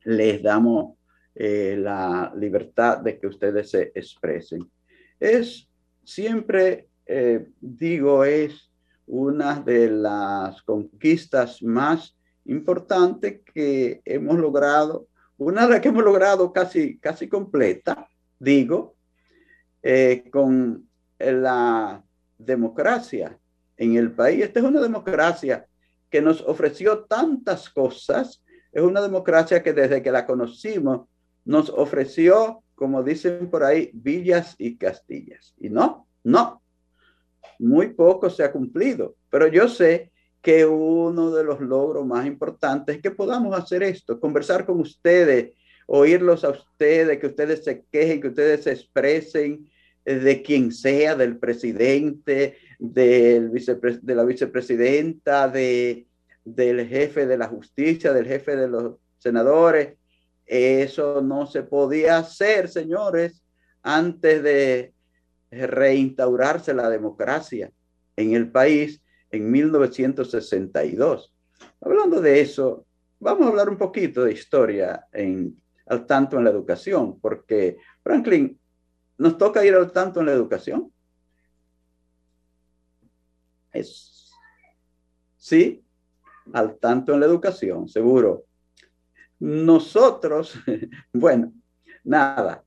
les 0.03 0.41
damos 0.41 0.97
eh, 1.35 1.77
la 1.77 2.33
libertad 2.35 2.97
de 2.99 3.19
que 3.19 3.27
ustedes 3.27 3.69
se 3.69 3.91
expresen. 3.93 4.69
Es 5.19 5.68
siempre, 6.09 6.87
eh, 7.05 7.47
digo, 7.61 8.23
es 8.23 8.71
una 9.05 9.59
de 9.59 9.89
las 9.89 10.61
conquistas 10.63 11.61
más 11.61 12.15
importantes 12.45 13.41
que 13.53 14.01
hemos 14.05 14.37
logrado, 14.39 15.07
una 15.37 15.65
de 15.65 15.73
las 15.73 15.81
que 15.81 15.89
hemos 15.89 16.03
logrado 16.03 16.51
casi, 16.51 16.97
casi 16.97 17.29
completa, 17.29 18.09
digo, 18.39 18.95
eh, 19.83 20.23
con 20.31 20.89
la 21.19 22.03
democracia 22.37 23.37
en 23.77 23.95
el 23.95 24.11
país. 24.11 24.43
Esta 24.43 24.59
es 24.59 24.65
una 24.65 24.81
democracia 24.81 25.67
que 26.09 26.21
nos 26.21 26.41
ofreció 26.41 27.05
tantas 27.05 27.69
cosas, 27.69 28.43
es 28.71 28.81
una 28.81 29.01
democracia 29.01 29.61
que 29.61 29.73
desde 29.73 30.01
que 30.01 30.11
la 30.11 30.25
conocimos 30.25 31.07
nos 31.45 31.69
ofreció, 31.69 32.63
como 32.79 33.03
dicen 33.03 33.49
por 33.49 33.65
ahí, 33.65 33.91
villas 33.93 34.55
y 34.57 34.77
castillas. 34.77 35.53
Y 35.59 35.69
no, 35.69 36.07
no, 36.23 36.63
muy 37.59 37.87
poco 37.87 38.29
se 38.29 38.41
ha 38.41 38.53
cumplido, 38.53 39.17
pero 39.29 39.47
yo 39.47 39.67
sé 39.67 40.13
que 40.41 40.65
uno 40.65 41.29
de 41.31 41.43
los 41.43 41.59
logros 41.59 42.07
más 42.07 42.25
importantes 42.25 42.95
es 42.95 43.01
que 43.01 43.11
podamos 43.11 43.53
hacer 43.53 43.83
esto, 43.83 44.17
conversar 44.17 44.65
con 44.65 44.79
ustedes, 44.79 45.51
oírlos 45.87 46.45
a 46.45 46.51
ustedes, 46.51 47.19
que 47.19 47.27
ustedes 47.27 47.65
se 47.65 47.83
quejen, 47.91 48.21
que 48.21 48.29
ustedes 48.29 48.63
se 48.63 48.71
expresen 48.71 49.69
eh, 50.05 50.15
de 50.15 50.41
quien 50.41 50.71
sea, 50.71 51.17
del 51.17 51.37
presidente, 51.37 52.55
del 52.79 53.51
de 53.51 54.15
la 54.15 54.23
vicepresidenta, 54.23 55.49
de, 55.49 56.07
del 56.45 56.87
jefe 56.87 57.27
de 57.27 57.37
la 57.37 57.49
justicia, 57.49 58.13
del 58.13 58.25
jefe 58.25 58.55
de 58.55 58.69
los 58.69 58.95
senadores. 59.17 59.98
Eso 60.49 61.21
no 61.21 61.45
se 61.45 61.61
podía 61.61 62.17
hacer, 62.17 62.69
señores, 62.69 63.43
antes 63.83 64.41
de 64.41 64.95
reinstaurarse 65.51 66.73
la 66.73 66.89
democracia 66.89 67.71
en 68.15 68.33
el 68.33 68.51
país 68.51 68.99
en 69.29 69.51
1962. 69.51 71.31
Hablando 71.81 72.19
de 72.19 72.41
eso, 72.41 72.87
vamos 73.19 73.45
a 73.45 73.49
hablar 73.49 73.69
un 73.69 73.77
poquito 73.77 74.23
de 74.23 74.33
historia 74.33 75.05
en, 75.11 75.55
al 75.85 76.07
tanto 76.07 76.39
en 76.39 76.45
la 76.45 76.49
educación, 76.49 77.19
porque 77.19 77.77
Franklin, 78.01 78.59
nos 79.19 79.37
toca 79.37 79.63
ir 79.63 79.75
al 79.75 79.91
tanto 79.91 80.19
en 80.21 80.25
la 80.25 80.31
educación. 80.31 80.91
Es, 83.71 84.31
sí, 85.37 85.85
al 86.53 86.79
tanto 86.79 87.13
en 87.13 87.19
la 87.19 87.27
educación, 87.27 87.87
seguro. 87.87 88.48
Nosotros, 89.39 90.59
bueno, 91.13 91.53
nada, 92.03 92.61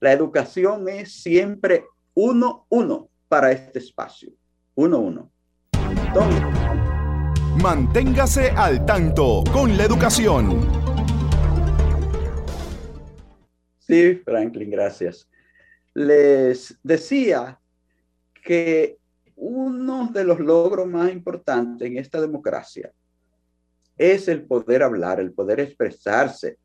la 0.00 0.12
educación 0.12 0.86
es 0.88 1.22
siempre 1.22 1.86
uno, 2.12 2.66
uno 2.68 3.08
para 3.26 3.52
este 3.52 3.78
espacio. 3.78 4.30
Uno, 4.74 4.98
uno. 4.98 5.32
Manténgase 7.62 8.50
al 8.50 8.84
tanto 8.84 9.42
con 9.50 9.76
la 9.78 9.84
educación. 9.84 10.60
Sí, 13.78 14.16
Franklin, 14.24 14.70
gracias. 14.70 15.26
Les 15.94 16.78
decía 16.82 17.58
que 18.44 18.98
uno 19.36 20.10
de 20.12 20.24
los 20.24 20.38
logros 20.38 20.86
más 20.86 21.10
importantes 21.10 21.88
en 21.88 21.96
esta 21.96 22.20
democracia 22.20 22.92
es 24.00 24.28
el 24.28 24.44
poder 24.44 24.82
hablar, 24.82 25.20
el 25.20 25.32
poder 25.32 25.60
expresarse, 25.60 26.56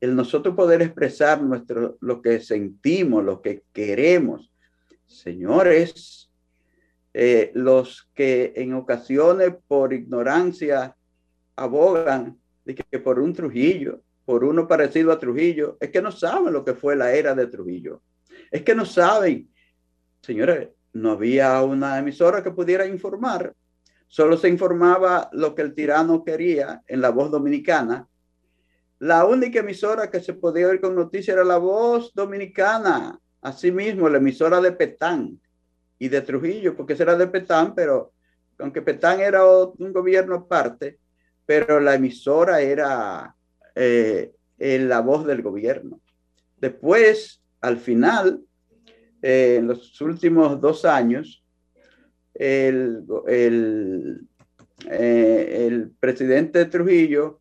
el 0.00 0.14
nosotros 0.14 0.54
poder 0.54 0.82
expresar 0.82 1.42
nuestro, 1.42 1.98
lo 2.00 2.22
que 2.22 2.38
sentimos, 2.38 3.24
lo 3.24 3.42
que 3.42 3.64
queremos. 3.72 4.52
Señores, 5.04 6.30
eh, 7.12 7.50
los 7.54 8.08
que 8.14 8.52
en 8.54 8.74
ocasiones 8.74 9.54
por 9.66 9.92
ignorancia 9.92 10.94
abogan 11.56 12.38
de 12.64 12.76
que, 12.76 13.00
por 13.00 13.18
un 13.18 13.32
Trujillo, 13.32 14.02
por 14.24 14.44
uno 14.44 14.68
parecido 14.68 15.10
a 15.10 15.18
Trujillo, 15.18 15.76
es 15.80 15.90
que 15.90 16.00
no 16.00 16.12
saben 16.12 16.52
lo 16.52 16.64
que 16.64 16.74
fue 16.74 16.94
la 16.94 17.12
era 17.12 17.34
de 17.34 17.48
Trujillo. 17.48 18.00
Es 18.48 18.62
que 18.62 18.76
no 18.76 18.84
saben. 18.84 19.50
Señores, 20.22 20.68
no 20.92 21.12
había 21.12 21.60
una 21.62 21.98
emisora 21.98 22.44
que 22.44 22.52
pudiera 22.52 22.86
informar 22.86 23.52
Solo 24.08 24.36
se 24.36 24.48
informaba 24.48 25.28
lo 25.32 25.54
que 25.54 25.62
el 25.62 25.74
tirano 25.74 26.24
quería 26.24 26.82
en 26.86 27.00
la 27.00 27.10
voz 27.10 27.30
dominicana. 27.30 28.08
La 28.98 29.26
única 29.26 29.60
emisora 29.60 30.10
que 30.10 30.20
se 30.20 30.34
podía 30.34 30.68
oír 30.68 30.80
con 30.80 30.94
noticias 30.94 31.34
era 31.36 31.44
la 31.44 31.58
voz 31.58 32.14
dominicana. 32.14 33.20
Asimismo, 33.42 34.08
la 34.08 34.18
emisora 34.18 34.60
de 34.60 34.72
Petán 34.72 35.38
y 35.98 36.08
de 36.08 36.20
Trujillo, 36.22 36.76
porque 36.76 36.94
era 36.94 37.16
de 37.16 37.26
Petán, 37.26 37.74
pero 37.74 38.12
aunque 38.58 38.82
Petán 38.82 39.20
era 39.20 39.44
un 39.44 39.92
gobierno 39.92 40.36
aparte, 40.36 40.98
pero 41.44 41.78
la 41.78 41.94
emisora 41.94 42.60
era 42.60 43.36
eh, 43.74 44.32
la 44.58 45.00
voz 45.00 45.26
del 45.26 45.42
gobierno. 45.42 46.00
Después, 46.56 47.42
al 47.60 47.76
final, 47.76 48.42
eh, 49.22 49.56
en 49.58 49.68
los 49.68 50.00
últimos 50.00 50.60
dos 50.60 50.84
años, 50.84 51.44
el, 52.38 54.26
eh, 54.90 55.66
el 55.66 55.90
presidente 55.98 56.66
Trujillo 56.66 57.40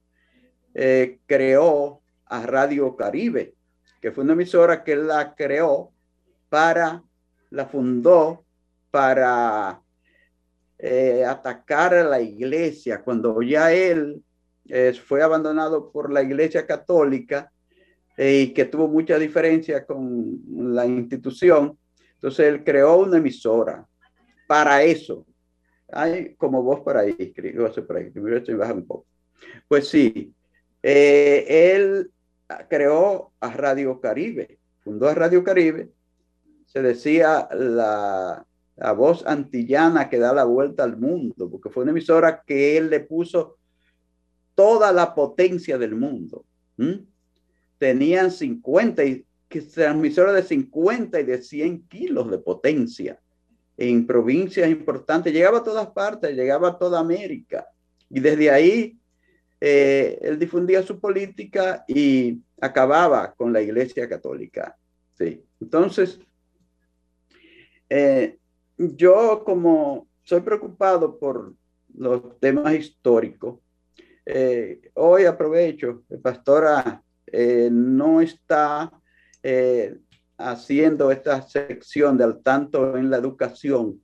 eh, 0.73 1.19
creó 1.25 2.01
a 2.25 2.45
Radio 2.45 2.95
Caribe, 2.95 3.55
que 4.01 4.11
fue 4.11 4.23
una 4.23 4.33
emisora 4.33 4.83
que 4.83 4.95
la 4.95 5.35
creó 5.35 5.91
para, 6.49 7.03
la 7.49 7.65
fundó 7.65 8.45
para 8.91 9.81
atacar 11.27 11.95
a 11.95 12.03
la 12.03 12.21
iglesia, 12.21 13.01
cuando 13.01 13.41
ya 13.41 13.73
él 13.73 14.21
fue 15.03 15.23
abandonado 15.23 15.91
por 15.91 16.11
la 16.11 16.21
iglesia 16.21 16.65
católica, 16.67 17.51
y 18.17 18.53
que 18.53 18.65
tuvo 18.65 18.87
mucha 18.87 19.17
diferencia 19.17 19.85
con 19.85 20.39
la 20.47 20.85
institución. 20.85 21.77
Entonces 22.15 22.47
él 22.47 22.63
creó 22.63 22.97
una 22.97 23.17
emisora 23.17 23.85
para 24.47 24.83
eso. 24.83 25.25
Hay 25.91 26.35
como 26.35 26.63
voz 26.63 26.81
para 26.81 27.01
ahí, 27.01 27.13
por 27.13 27.97
ahí, 27.97 28.11
baja 28.55 28.73
un 28.73 28.85
poco. 28.85 29.05
Pues 29.67 29.87
sí, 29.87 30.33
eh, 30.81 31.73
él 31.75 32.11
creó 32.69 33.31
a 33.39 33.51
Radio 33.51 33.99
Caribe, 33.99 34.57
fundó 34.83 35.07
a 35.07 35.13
Radio 35.13 35.43
Caribe, 35.43 35.89
se 36.65 36.81
decía 36.81 37.47
la, 37.51 38.45
la 38.75 38.91
voz 38.93 39.25
antillana 39.25 40.09
que 40.09 40.19
da 40.19 40.33
la 40.33 40.43
vuelta 40.43 40.83
al 40.83 40.97
mundo, 40.97 41.49
porque 41.49 41.69
fue 41.69 41.83
una 41.83 41.91
emisora 41.91 42.43
que 42.45 42.77
él 42.77 42.89
le 42.89 43.01
puso 43.01 43.57
toda 44.55 44.91
la 44.91 45.13
potencia 45.13 45.77
del 45.77 45.95
mundo 45.95 46.45
tenían 47.77 48.31
50 48.31 49.03
y 49.03 49.25
transmisores 49.73 50.33
de 50.35 50.43
50 50.43 51.19
y 51.19 51.23
de 51.23 51.41
100 51.41 51.87
kilos 51.87 52.29
de 52.31 52.37
potencia 52.39 53.19
en 53.77 54.05
provincias 54.05 54.69
importantes. 54.69 55.33
Llegaba 55.33 55.59
a 55.59 55.63
todas 55.63 55.87
partes, 55.87 56.35
llegaba 56.35 56.69
a 56.69 56.77
toda 56.77 56.99
América. 56.99 57.67
Y 58.09 58.19
desde 58.19 58.49
ahí 58.49 58.97
eh, 59.59 60.19
él 60.21 60.39
difundía 60.39 60.83
su 60.83 60.99
política 60.99 61.83
y 61.87 62.41
acababa 62.59 63.33
con 63.33 63.51
la 63.51 63.61
Iglesia 63.61 64.07
Católica. 64.07 64.77
Sí. 65.17 65.43
Entonces, 65.59 66.19
eh, 67.89 68.37
yo 68.77 69.43
como 69.45 70.07
soy 70.23 70.41
preocupado 70.41 71.17
por 71.17 71.53
los 71.97 72.39
temas 72.39 72.73
históricos, 72.73 73.59
eh, 74.25 74.91
hoy 74.95 75.25
aprovecho, 75.25 76.03
pastora 76.21 77.01
eh, 77.27 77.69
no 77.71 78.21
está 78.21 78.91
haciendo 80.37 81.11
esta 81.11 81.41
sección 81.41 82.17
de 82.17 82.23
al 82.23 82.41
tanto 82.41 82.97
en 82.97 83.09
la 83.09 83.17
educación 83.17 84.01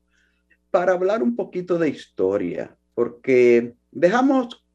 para 0.69 0.93
hablar 0.93 1.21
un 1.21 1.35
poquito 1.35 1.77
de 1.77 1.89
historia, 1.89 2.75
porque 2.93 3.75
dejamos 3.91 4.65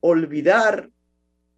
olvidar 0.00 0.90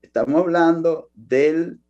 estamos 0.00 0.40
hablando 0.40 1.10
del 1.12 1.80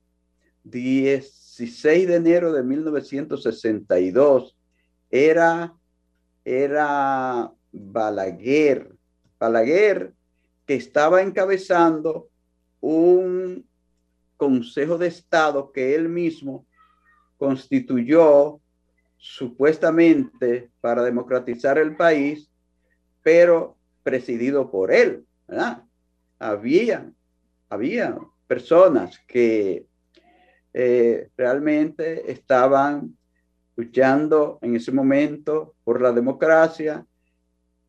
16 1.59 2.07
de 2.07 2.14
enero 2.14 2.53
de 2.53 2.62
1962 2.62 4.57
era, 5.11 5.75
era 6.44 7.53
Balaguer, 7.73 8.94
Balaguer 9.40 10.14
que 10.64 10.75
estaba 10.75 11.21
encabezando 11.21 12.29
un 12.81 13.66
consejo 14.37 14.99
de 14.99 15.09
Estado 15.09 15.73
que 15.73 15.97
él 15.97 16.09
mismo 16.09 16.64
constituyó 17.38 18.61
supuestamente 19.16 20.71
para 20.81 21.03
democratizar 21.03 21.77
el 21.79 21.97
país, 21.97 22.49
pero 23.23 23.77
presidido 24.05 24.71
por 24.71 24.92
él. 24.92 25.27
Había, 26.38 27.11
había 27.68 28.16
personas 28.47 29.18
que 29.27 29.88
eh, 30.74 31.28
realmente 31.37 32.31
estaban 32.31 33.16
luchando 33.76 34.59
en 34.62 34.76
ese 34.76 34.92
momento 34.92 35.74
por 35.85 36.00
la 36.00 36.12
democracia, 36.12 37.07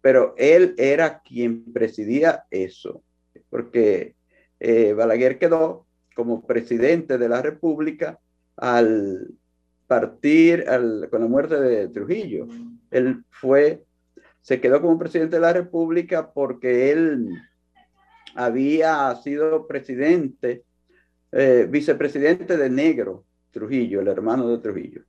pero 0.01 0.33
él 0.37 0.75
era 0.77 1.21
quien 1.21 1.73
presidía 1.73 2.45
eso, 2.51 3.03
porque 3.49 4.15
eh, 4.59 4.93
Balaguer 4.93 5.39
quedó 5.39 5.85
como 6.15 6.45
presidente 6.45 7.17
de 7.17 7.29
la 7.29 7.41
República 7.41 8.19
al 8.55 9.29
partir 9.87 10.65
con 11.09 11.21
la 11.21 11.27
muerte 11.27 11.59
de 11.59 11.87
Trujillo. 11.87 12.47
Él 12.91 13.23
fue, 13.31 13.83
se 14.41 14.61
quedó 14.61 14.81
como 14.81 14.99
presidente 14.99 15.37
de 15.37 15.41
la 15.41 15.53
República 15.53 16.31
porque 16.31 16.91
él 16.91 17.29
había 18.35 19.15
sido 19.15 19.65
presidente 19.65 20.63
eh, 21.31 21.67
vicepresidente 21.69 22.57
de 22.57 22.69
Negro 22.69 23.25
Trujillo, 23.51 24.01
el 24.01 24.07
hermano 24.07 24.47
de 24.49 24.57
Trujillo. 24.59 25.03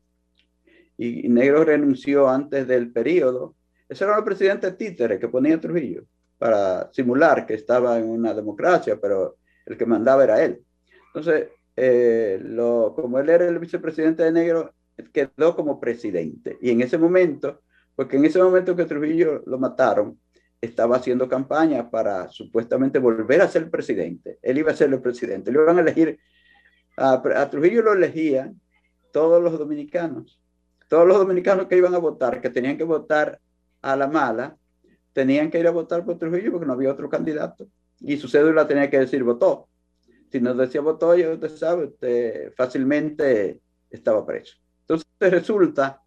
Y, 0.96 1.28
Negro 1.28 1.64
renunció 1.64 2.28
antes 2.28 2.66
del 2.68 2.92
periodo. 2.92 3.54
Ese 3.88 4.04
era 4.04 4.18
el 4.18 4.24
presidente 4.24 4.72
títere 4.72 5.18
que 5.18 5.28
ponía 5.28 5.61
Trujillo 5.61 6.04
para 6.38 6.90
simular 6.92 7.46
que 7.46 7.54
estaba 7.54 7.98
en 7.98 8.09
una 8.09 8.35
democracia, 8.35 8.98
pero 9.00 9.37
el 9.66 9.76
que 9.76 9.87
mandaba 9.87 10.24
era 10.24 10.42
él. 10.42 10.62
Entonces, 11.09 11.48
eh, 11.76 12.38
como 12.94 13.18
él 13.18 13.28
era 13.30 13.46
el 13.46 13.59
vicepresidente 13.59 14.22
de 14.22 14.33
Negro, 14.33 14.74
quedó 15.12 15.56
como 15.56 15.80
presidente. 15.80 16.59
Y 16.61 16.70
en 16.70 16.83
ese 16.83 16.98
momento, 16.98 17.62
porque 17.96 18.16
en 18.16 18.26
ese 18.26 18.42
momento 18.42 18.76
que 18.76 18.85
Trujillo 18.85 19.42
lo 19.46 19.59
mataron, 19.59 20.18
estaba 20.61 20.96
haciendo 20.96 21.29
campaña 21.29 21.90
para 21.90 22.29
supuestamente 22.29 22.99
volver 22.99 23.40
a 23.40 23.49
ser 23.49 23.70
presidente. 23.70 24.38
Él 24.42 24.59
iba 24.59 24.73
a 24.73 24.77
ser 24.77 24.92
el 24.92 25.01
presidente. 25.01 25.51
Le 25.51 25.61
iban 25.61 25.79
a 25.79 25.81
elegir, 25.81 26.18
a, 26.96 27.51
Trujillo 27.51 27.83
lo 27.83 27.94
elegían 27.94 28.61
todos 29.12 29.42
los 29.42 29.59
dominicanos. 29.59 30.38
Todos 30.88 31.07
los 31.07 31.18
dominicanos 31.18 31.66
que 31.66 31.77
iban 31.77 31.94
a 31.94 31.99
votar, 31.99 32.40
que 32.40 32.51
tenían 32.51 32.77
que 32.77 32.85
votar 32.85 33.40
a 33.81 33.96
la 33.96 34.07
mala, 34.07 34.57
tenían 35.12 35.51
que 35.51 35.59
ir 35.59 35.66
a 35.66 35.70
votar 35.70 36.05
por 36.05 36.18
Trujillo 36.18 36.53
porque 36.53 36.66
no 36.66 36.75
había 36.75 36.92
otro 36.92 37.09
candidato. 37.09 37.66
Y 38.01 38.18
su 38.18 38.29
cédula 38.29 38.66
tenía 38.66 38.90
que 38.90 38.99
decir 38.99 39.25
votó. 39.25 39.68
Si 40.31 40.40
no 40.40 40.55
decía 40.55 40.81
votó, 40.81 41.16
ya 41.16 41.31
usted 41.31 41.57
sabe, 41.57 41.87
usted 41.87 42.53
fácilmente 42.55 43.61
estaba 43.88 44.27
preso. 44.27 44.57
Entonces 44.83 45.09
resulta 45.20 46.03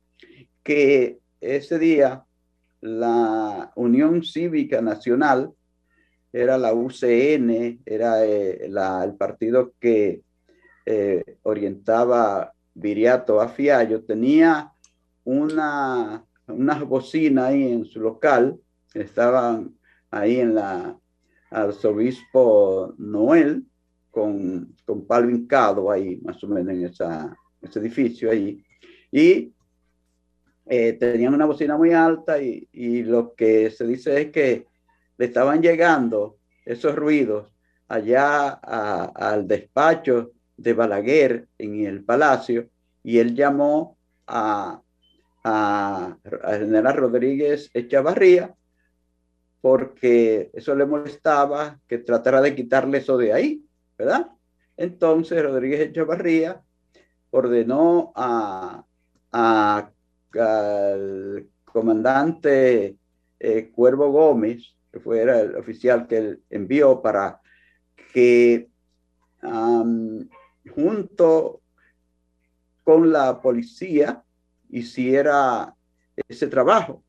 que 0.62 1.20
ese 1.42 1.80
día 1.80 2.24
la 2.84 3.72
Unión 3.76 4.24
Cívica 4.24 4.82
Nacional, 4.82 5.54
era 6.34 6.58
la 6.58 6.74
UCN, 6.74 7.80
era 7.86 8.26
eh, 8.26 8.66
el 8.66 9.16
partido 9.16 9.74
que 9.80 10.22
eh, 10.86 11.38
orientaba 11.44 12.54
Viriato 12.74 13.40
a 13.40 13.48
Fiallo, 13.48 14.04
tenía 14.04 14.74
una, 15.24 16.26
una 16.48 16.84
bocina 16.84 17.48
ahí 17.48 17.72
en 17.72 17.86
su 17.86 18.02
local, 18.02 18.60
estaban 18.94 19.78
ahí 20.12 20.42
en 20.42 20.56
la 20.56 20.98
arzobispo 21.52 22.96
Noel, 22.98 23.64
con, 24.12 24.76
con 24.86 25.08
palo 25.08 25.30
hincado 25.30 25.90
ahí, 25.90 26.18
más 26.18 26.44
o 26.44 26.48
menos 26.50 26.74
en 26.74 26.86
esa, 26.86 27.34
ese 27.62 27.80
edificio 27.80 28.30
ahí. 28.30 28.62
Y 29.10 29.53
eh, 30.66 30.94
tenían 30.94 31.34
una 31.34 31.46
bocina 31.46 31.78
muy 31.78 31.92
alta 31.92 32.42
y, 32.42 33.04
lo 33.04 33.34
que 33.36 33.70
se 33.70 33.86
dice 33.86 34.22
es 34.22 34.32
que 34.32 34.66
le 35.18 35.26
estaban 35.26 35.62
llegando 35.62 36.38
esos 36.66 36.96
ruidos 36.96 37.52
allá 37.88 38.50
al 38.50 39.48
despacho 39.48 40.32
de 40.56 40.74
Balaguer 40.74 41.48
en 41.58 41.86
el 41.86 42.04
palacio 42.04 42.70
y 43.04 43.20
él 43.20 43.36
llamó 43.36 43.98
a, 44.26 44.82
a, 45.44 46.18
general 46.24 46.96
Rodríguez 46.96 47.70
Echavarría 47.74 48.56
porque 49.60 50.50
eso 50.54 50.76
le 50.76 50.86
molestaba 50.86 51.80
que 51.88 51.98
tratara 51.98 52.42
de 52.42 52.56
quitarle 52.56 53.00
eso 53.00 53.18
de 53.18 53.34
ahí, 53.34 53.66
¿verdad? 53.98 54.30
Entonces 54.78 55.44
Rodríguez 55.44 55.82
Echavarría 55.82 56.62
ordenó 57.32 58.14
a 58.16 58.86
al 60.40 61.48
comandante 61.66 62.98
eh, 63.40 63.72
Cuervo 63.72 64.12
Gómez, 64.12 64.76
que 64.92 65.00
fue 65.00 65.24
el 65.24 65.56
oficial 65.56 66.08
que 66.08 66.18
él 66.18 66.44
envió 66.50 67.02
para 67.02 67.42
que 68.14 68.70
junto 70.74 71.62
con 72.84 73.12
la 73.12 73.42
policía 73.42 74.24
hiciera 74.70 75.76
ese 76.28 76.48
trabajo. 76.48 77.04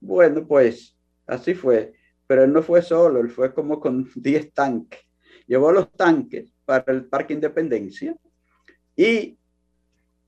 Bueno, 0.00 0.46
pues 0.46 0.96
así 1.26 1.54
fue, 1.54 1.92
pero 2.26 2.44
él 2.44 2.52
no 2.52 2.62
fue 2.62 2.82
solo, 2.82 3.20
él 3.20 3.30
fue 3.30 3.54
como 3.54 3.80
con 3.80 4.08
10 4.14 4.52
tanques. 4.52 5.00
Llevó 5.46 5.72
los 5.72 5.92
tanques 5.92 6.52
para 6.64 6.92
el 6.92 7.04
Parque 7.06 7.34
Independencia 7.34 8.16
y 8.96 9.38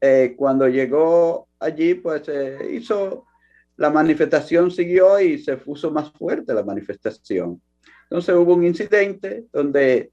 eh, 0.06 0.34
cuando 0.36 0.68
llegó 0.68 1.48
allí, 1.58 1.94
pues 1.94 2.26
se 2.26 2.58
hizo, 2.72 3.24
la 3.78 3.88
manifestación 3.88 4.70
siguió 4.70 5.18
y 5.18 5.38
se 5.38 5.56
puso 5.56 5.90
más 5.90 6.12
fuerte 6.12 6.52
la 6.52 6.62
manifestación. 6.62 7.62
Entonces 8.02 8.34
hubo 8.34 8.52
un 8.52 8.66
incidente 8.66 9.46
donde 9.50 10.12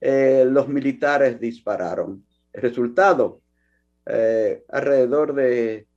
eh, 0.00 0.46
los 0.48 0.68
militares 0.68 1.40
dispararon. 1.40 2.24
El 2.52 2.62
resultado, 2.62 3.40
eh, 4.06 4.62
alrededor 4.68 5.34
de 5.34 5.88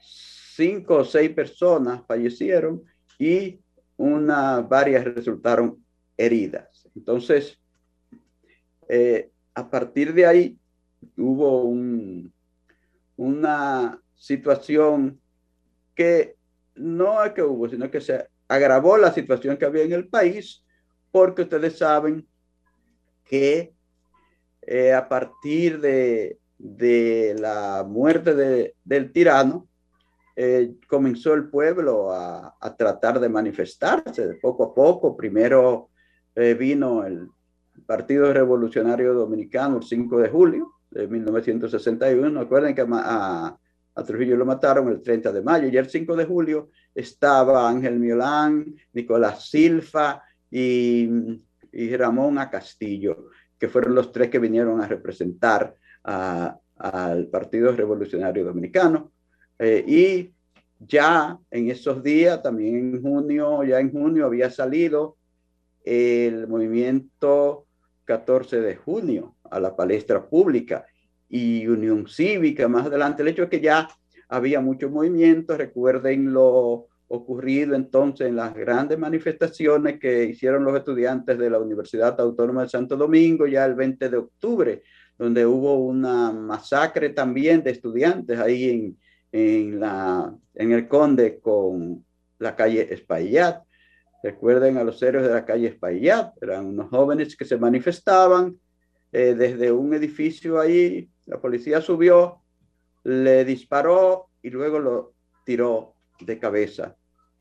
cinco 0.00 0.98
o 0.98 1.04
seis 1.04 1.30
personas 1.30 2.02
fallecieron 2.06 2.84
y 3.18 3.58
una, 3.96 4.60
varias 4.60 5.04
resultaron 5.04 5.84
heridas. 6.16 6.88
Entonces, 6.94 7.58
eh, 8.88 9.32
a 9.52 9.68
partir 9.68 10.14
de 10.14 10.26
ahí 10.26 10.58
hubo 11.16 11.64
un, 11.64 12.32
una 13.18 14.00
situación 14.14 15.20
que 15.94 16.36
no 16.76 17.22
es 17.24 17.32
que 17.32 17.42
hubo, 17.42 17.68
sino 17.68 17.90
que 17.90 18.00
se 18.00 18.28
agravó 18.46 18.96
la 18.96 19.12
situación 19.12 19.56
que 19.56 19.66
había 19.66 19.82
en 19.82 19.92
el 19.92 20.08
país, 20.08 20.64
porque 21.10 21.42
ustedes 21.42 21.76
saben 21.76 22.26
que 23.24 23.74
eh, 24.62 24.92
a 24.92 25.08
partir 25.08 25.80
de, 25.80 26.38
de 26.58 27.34
la 27.38 27.84
muerte 27.86 28.34
de, 28.34 28.74
del 28.84 29.12
tirano, 29.12 29.66
eh, 30.36 30.76
comenzó 30.86 31.34
el 31.34 31.50
pueblo 31.50 32.12
a, 32.12 32.54
a, 32.60 32.76
tratar 32.76 33.18
de 33.18 33.28
manifestarse 33.28 34.28
de 34.28 34.34
poco 34.34 34.62
a 34.62 34.74
poco. 34.74 35.16
Primero 35.16 35.90
eh, 36.36 36.54
vino 36.54 37.04
el 37.04 37.28
Partido 37.84 38.32
Revolucionario 38.32 39.14
Dominicano 39.14 39.78
el 39.78 39.82
5 39.82 40.20
de 40.20 40.28
julio 40.28 40.77
de 40.90 41.06
1961. 41.06 42.40
Acuerden 42.40 42.74
que 42.74 42.86
a, 42.88 43.58
Trujillo 44.06 44.36
lo 44.36 44.46
mataron 44.46 44.88
el 44.88 45.02
30 45.02 45.32
de 45.32 45.42
mayo 45.42 45.68
y 45.68 45.76
el 45.76 45.88
5 45.88 46.14
de 46.14 46.24
julio 46.24 46.70
estaba 46.94 47.68
Ángel 47.68 47.98
Miolán, 47.98 48.76
Nicolás 48.92 49.48
Silva 49.50 50.22
y, 50.50 51.08
y 51.72 51.96
Ramón 51.96 52.38
A. 52.38 52.48
Castillo, 52.48 53.30
que 53.58 53.68
fueron 53.68 53.94
los 53.94 54.12
tres 54.12 54.30
que 54.30 54.38
vinieron 54.38 54.80
a 54.80 54.86
representar 54.86 55.74
al 56.04 57.26
Partido 57.26 57.72
Revolucionario 57.72 58.44
Dominicano. 58.44 59.10
Eh, 59.58 59.84
y 59.86 60.32
ya 60.78 61.38
en 61.50 61.70
esos 61.70 62.02
días, 62.02 62.42
también 62.42 62.94
en 62.94 63.02
junio, 63.02 63.64
ya 63.64 63.80
en 63.80 63.90
junio 63.90 64.26
había 64.26 64.50
salido 64.50 65.16
el 65.84 66.46
movimiento 66.46 67.66
14 68.08 68.62
de 68.62 68.76
junio 68.76 69.36
a 69.50 69.60
la 69.60 69.76
palestra 69.76 70.26
pública 70.26 70.86
y 71.28 71.66
Unión 71.66 72.06
Cívica 72.08 72.66
más 72.66 72.86
adelante. 72.86 73.20
El 73.20 73.28
hecho 73.28 73.42
es 73.42 73.50
que 73.50 73.60
ya 73.60 73.86
había 74.30 74.62
mucho 74.62 74.88
movimiento, 74.88 75.58
recuerden 75.58 76.32
lo 76.32 76.88
ocurrido 77.08 77.74
entonces 77.74 78.28
en 78.28 78.36
las 78.36 78.54
grandes 78.54 78.98
manifestaciones 78.98 80.00
que 80.00 80.24
hicieron 80.24 80.64
los 80.64 80.76
estudiantes 80.76 81.38
de 81.38 81.50
la 81.50 81.58
Universidad 81.58 82.18
Autónoma 82.18 82.62
de 82.62 82.70
Santo 82.70 82.96
Domingo 82.96 83.46
ya 83.46 83.66
el 83.66 83.74
20 83.74 84.08
de 84.08 84.16
octubre, 84.16 84.82
donde 85.18 85.44
hubo 85.44 85.74
una 85.76 86.32
masacre 86.32 87.10
también 87.10 87.62
de 87.62 87.72
estudiantes 87.72 88.38
ahí 88.38 88.70
en, 88.70 88.98
en, 89.32 89.80
la, 89.80 90.34
en 90.54 90.72
el 90.72 90.88
Conde 90.88 91.40
con 91.40 92.02
la 92.38 92.56
calle 92.56 92.90
Espaillat. 92.90 93.67
Recuerden 94.22 94.76
a 94.78 94.84
los 94.84 95.02
héroes 95.02 95.26
de 95.26 95.32
la 95.32 95.44
calle 95.44 95.68
Espaillat, 95.68 96.32
eran 96.42 96.66
unos 96.66 96.88
jóvenes 96.90 97.36
que 97.36 97.44
se 97.44 97.56
manifestaban 97.56 98.58
eh, 99.12 99.34
desde 99.34 99.72
un 99.72 99.94
edificio 99.94 100.60
ahí 100.60 101.08
la 101.28 101.40
policía 101.40 101.82
subió, 101.82 102.40
le 103.04 103.44
disparó 103.44 104.30
y 104.42 104.48
luego 104.48 104.78
lo 104.78 105.12
tiró 105.44 105.94
de 106.20 106.38
cabeza 106.38 106.96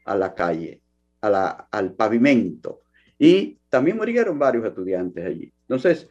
a 0.06 0.16
la 0.16 0.36
calle, 0.36 0.82
a 1.22 1.30
la, 1.30 1.68
al 1.72 1.94
pavimento. 1.94 2.82
Y 3.18 3.58
también 3.70 3.96
murieron 3.96 4.38
varios 4.38 4.66
estudiantes 4.66 5.26
allí. 5.26 5.54
Entonces, 5.62 6.10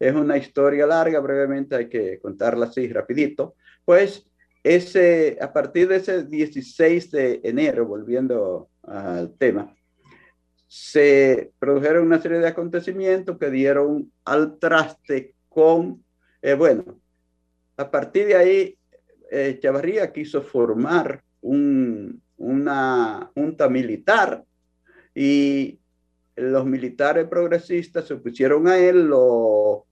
es 0.00 0.14
una 0.14 0.36
historia 0.36 0.84
larga, 0.84 1.20
brevemente 1.20 1.76
hay 1.76 1.88
que 1.88 2.18
contarla 2.18 2.66
así 2.66 2.92
rapidito. 2.92 3.54
Pues 3.84 4.26
ese, 4.64 5.38
a 5.40 5.52
partir 5.52 5.86
de 5.86 5.96
ese 5.96 6.24
16 6.24 7.10
de 7.12 7.40
enero, 7.44 7.86
volviendo 7.86 8.68
al 8.82 9.32
tema, 9.38 9.72
se 10.74 11.52
produjeron 11.58 12.06
una 12.06 12.22
serie 12.22 12.38
de 12.38 12.48
acontecimientos 12.48 13.36
que 13.36 13.50
dieron 13.50 14.10
al 14.24 14.58
traste 14.58 15.34
con, 15.50 16.02
eh, 16.40 16.54
bueno, 16.54 16.98
a 17.76 17.90
partir 17.90 18.28
de 18.28 18.36
ahí, 18.36 18.78
eh, 19.30 19.58
Chavarría 19.60 20.10
quiso 20.14 20.40
formar 20.40 21.22
un, 21.42 22.22
una 22.38 23.30
junta 23.34 23.68
militar 23.68 24.44
y 25.14 25.78
los 26.36 26.64
militares 26.64 27.28
progresistas 27.28 28.06
se 28.06 28.14
opusieron 28.14 28.66
a 28.66 28.78
él, 28.78 29.08
lo 29.08 29.84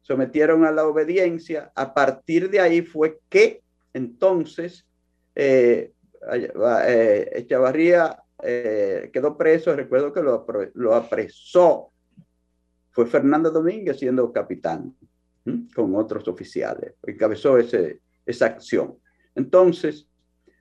sometieron 0.00 0.64
a 0.64 0.72
la 0.72 0.86
obediencia. 0.86 1.70
A 1.74 1.92
partir 1.92 2.48
de 2.48 2.60
ahí 2.60 2.80
fue 2.80 3.18
que 3.28 3.60
entonces 3.92 4.86
eh, 5.34 5.92
eh, 6.32 7.46
Chavarría 7.46 8.23
eh, 8.42 9.10
quedó 9.12 9.36
preso. 9.36 9.74
Recuerdo 9.74 10.12
que 10.12 10.22
lo, 10.22 10.94
apresó. 10.94 11.90
Fue 12.90 13.06
Fernando 13.06 13.50
Domínguez 13.50 13.98
siendo 13.98 14.32
capitán 14.32 14.94
con 15.74 15.94
otros 15.94 16.26
oficiales, 16.28 16.94
encabezó 17.02 17.58
ese, 17.58 18.00
esa 18.24 18.46
acción. 18.46 18.96
Entonces, 19.34 20.08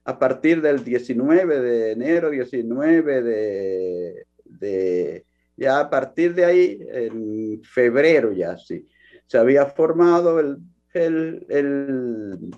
a 0.04 0.20
partir 0.20 0.62
del 0.62 0.84
19 0.84 1.62
de 1.62 1.92
enero, 1.92 2.30
19 2.30 3.22
de, 3.22 4.28
de, 4.44 5.26
ya 5.56 5.80
a 5.80 5.90
partir 5.90 6.34
de 6.34 6.46
ahí, 6.46 6.80
en 6.90 7.62
febrero 7.64 8.34
ya 8.34 8.58
sí, 8.58 8.86
se 9.26 9.38
había 9.38 9.68
formado 9.68 10.40
el, 10.40 10.58
el, 10.94 11.46
el 11.48 12.52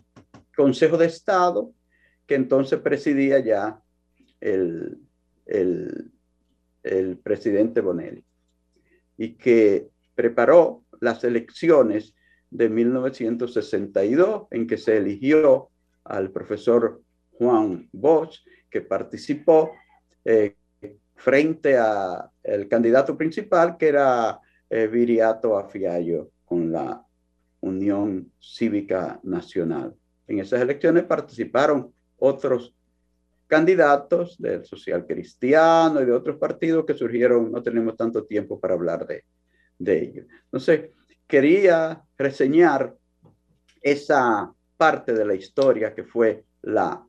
Consejo 0.55 0.97
de 0.97 1.05
Estado, 1.05 1.71
que 2.25 2.35
entonces 2.35 2.79
presidía 2.79 3.39
ya 3.39 3.79
el, 4.45 4.99
el, 6.83 7.17
presidente 7.23 7.81
Bonelli, 7.81 8.23
y 9.17 9.33
que 9.33 9.89
preparó 10.13 10.83
las 11.01 11.23
elecciones 11.23 12.13
de 12.51 12.69
1962 12.69 14.47
en 14.51 14.67
que 14.67 14.77
se 14.77 14.97
eligió 14.97 15.69
al 16.03 16.31
profesor 16.31 17.01
Juan 17.31 17.89
Bosch, 17.91 18.45
que 18.69 18.81
participó 18.81 19.71
eh, 20.23 20.55
frente 21.15 21.77
al 21.77 22.67
candidato 22.69 23.17
principal, 23.17 23.77
que 23.77 23.87
era 23.87 24.39
eh, 24.69 24.87
Viriato 24.87 25.57
Afiallo, 25.57 26.29
con 26.45 26.71
la 26.71 27.03
Unión 27.61 28.31
Cívica 28.39 29.19
Nacional. 29.23 29.95
En 30.27 30.39
esas 30.39 30.61
elecciones 30.61 31.03
participaron 31.03 31.91
otros 32.17 32.74
candidatos 33.47 34.37
del 34.39 34.65
social 34.65 35.05
cristiano 35.05 36.01
y 36.01 36.05
de 36.05 36.11
otros 36.11 36.37
partidos 36.37 36.85
que 36.85 36.93
surgieron, 36.93 37.51
no 37.51 37.61
tenemos 37.61 37.95
tanto 37.95 38.25
tiempo 38.25 38.59
para 38.59 38.73
hablar 38.73 39.05
de, 39.05 39.23
de 39.77 40.01
ellos. 40.01 40.25
Entonces, 40.45 40.89
quería 41.27 42.03
reseñar 42.17 42.95
esa 43.81 44.51
parte 44.77 45.13
de 45.13 45.25
la 45.25 45.35
historia 45.35 45.93
que 45.93 46.03
fue 46.03 46.43
la, 46.61 47.05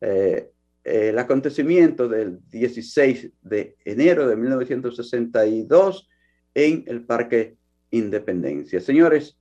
eh, 0.00 0.50
el 0.84 1.18
acontecimiento 1.18 2.08
del 2.08 2.40
16 2.50 3.30
de 3.42 3.76
enero 3.84 4.28
de 4.28 4.36
1962 4.36 6.08
en 6.54 6.84
el 6.86 7.04
Parque 7.04 7.56
Independencia. 7.90 8.80
Señores, 8.80 9.36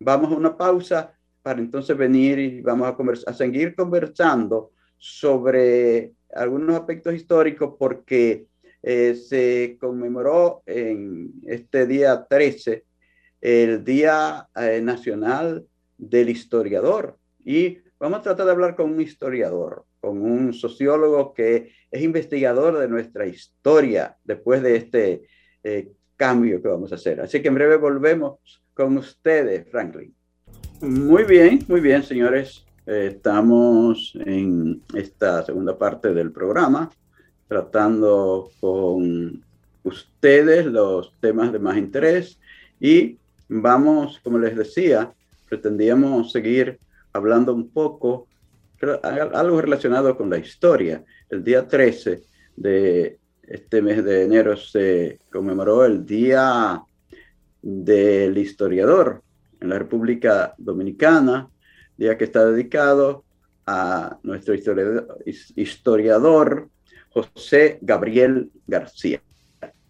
vamos 0.00 0.32
a 0.32 0.36
una 0.36 0.56
pausa 0.56 1.14
para 1.42 1.60
entonces 1.60 1.96
venir 1.96 2.38
y 2.38 2.60
vamos 2.60 2.88
a, 2.88 3.30
a 3.30 3.34
seguir 3.34 3.74
conversando 3.74 4.71
sobre 5.04 6.12
algunos 6.32 6.76
aspectos 6.76 7.12
históricos 7.12 7.74
porque 7.76 8.46
eh, 8.84 9.16
se 9.16 9.76
conmemoró 9.80 10.62
en 10.64 11.32
este 11.44 11.88
día 11.88 12.24
13 12.24 12.84
el 13.40 13.82
Día 13.82 14.48
eh, 14.54 14.80
Nacional 14.80 15.66
del 15.98 16.28
Historiador 16.28 17.18
y 17.44 17.78
vamos 17.98 18.20
a 18.20 18.22
tratar 18.22 18.46
de 18.46 18.52
hablar 18.52 18.76
con 18.76 18.92
un 18.92 19.00
historiador, 19.00 19.86
con 20.00 20.22
un 20.22 20.52
sociólogo 20.52 21.34
que 21.34 21.72
es 21.90 22.00
investigador 22.00 22.78
de 22.78 22.86
nuestra 22.86 23.26
historia 23.26 24.16
después 24.22 24.62
de 24.62 24.76
este 24.76 25.22
eh, 25.64 25.90
cambio 26.16 26.62
que 26.62 26.68
vamos 26.68 26.92
a 26.92 26.94
hacer. 26.94 27.20
Así 27.20 27.42
que 27.42 27.48
en 27.48 27.56
breve 27.56 27.74
volvemos 27.76 28.62
con 28.72 28.96
ustedes, 28.98 29.68
Franklin. 29.68 30.14
Muy 30.80 31.24
bien, 31.24 31.58
muy 31.66 31.80
bien, 31.80 32.04
señores. 32.04 32.64
Eh, 32.84 33.10
estamos 33.14 34.12
en 34.26 34.82
esta 34.94 35.44
segunda 35.44 35.78
parte 35.78 36.12
del 36.12 36.32
programa 36.32 36.90
tratando 37.46 38.50
con 38.60 39.40
ustedes 39.84 40.66
los 40.66 41.12
temas 41.20 41.52
de 41.52 41.60
más 41.60 41.76
interés 41.76 42.40
y 42.80 43.18
vamos, 43.48 44.18
como 44.24 44.38
les 44.38 44.56
decía, 44.56 45.12
pretendíamos 45.48 46.32
seguir 46.32 46.78
hablando 47.12 47.54
un 47.54 47.68
poco, 47.68 48.26
algo 49.02 49.60
relacionado 49.60 50.16
con 50.16 50.28
la 50.28 50.38
historia. 50.38 51.04
El 51.28 51.44
día 51.44 51.68
13 51.68 52.22
de 52.56 53.18
este 53.42 53.80
mes 53.80 54.04
de 54.04 54.24
enero 54.24 54.56
se 54.56 55.20
conmemoró 55.30 55.84
el 55.84 56.04
Día 56.04 56.82
del 57.60 58.36
Historiador 58.38 59.22
en 59.60 59.68
la 59.68 59.78
República 59.78 60.54
Dominicana 60.58 61.48
día 62.02 62.18
que 62.18 62.24
está 62.24 62.44
dedicado 62.44 63.24
a 63.66 64.18
nuestro 64.22 64.54
historiador, 64.54 66.68
José 67.10 67.78
Gabriel 67.80 68.50
García. 68.66 69.22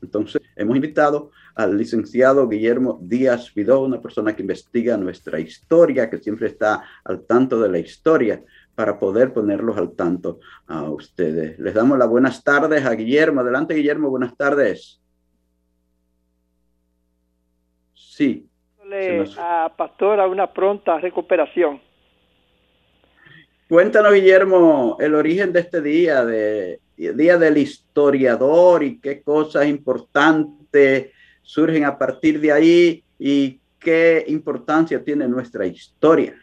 Entonces, 0.02 0.42
hemos 0.56 0.76
invitado 0.76 1.30
al 1.54 1.78
licenciado 1.78 2.48
Guillermo 2.48 2.98
Díaz 3.00 3.54
Vidó, 3.54 3.80
una 3.80 4.00
persona 4.00 4.34
que 4.34 4.42
investiga 4.42 4.96
nuestra 4.96 5.38
historia, 5.40 6.10
que 6.10 6.18
siempre 6.18 6.48
está 6.48 6.82
al 7.04 7.24
tanto 7.24 7.60
de 7.60 7.68
la 7.68 7.78
historia, 7.78 8.42
para 8.74 8.98
poder 8.98 9.32
ponerlos 9.32 9.76
al 9.76 9.92
tanto 9.92 10.40
a 10.66 10.90
ustedes. 10.90 11.58
Les 11.58 11.74
damos 11.74 11.98
las 11.98 12.08
buenas 12.08 12.42
tardes 12.42 12.84
a 12.84 12.94
Guillermo. 12.94 13.40
Adelante, 13.40 13.74
Guillermo, 13.74 14.10
buenas 14.10 14.36
tardes. 14.36 15.00
Sí. 17.94 18.48
A 19.38 19.72
Pastora 19.76 20.26
una 20.26 20.52
pronta 20.52 20.98
recuperación. 20.98 21.80
Cuéntanos, 23.72 24.12
Guillermo, 24.12 24.98
el 25.00 25.14
origen 25.14 25.50
de 25.50 25.60
este 25.60 25.80
día, 25.80 26.26
de 26.26 26.78
Día 26.94 27.38
del 27.38 27.56
Historiador 27.56 28.82
y 28.82 29.00
qué 29.00 29.22
cosas 29.22 29.66
importantes 29.66 31.10
surgen 31.40 31.86
a 31.86 31.96
partir 31.96 32.38
de 32.38 32.52
ahí 32.52 33.02
y 33.18 33.60
qué 33.80 34.26
importancia 34.28 35.02
tiene 35.02 35.26
nuestra 35.26 35.64
historia. 35.64 36.34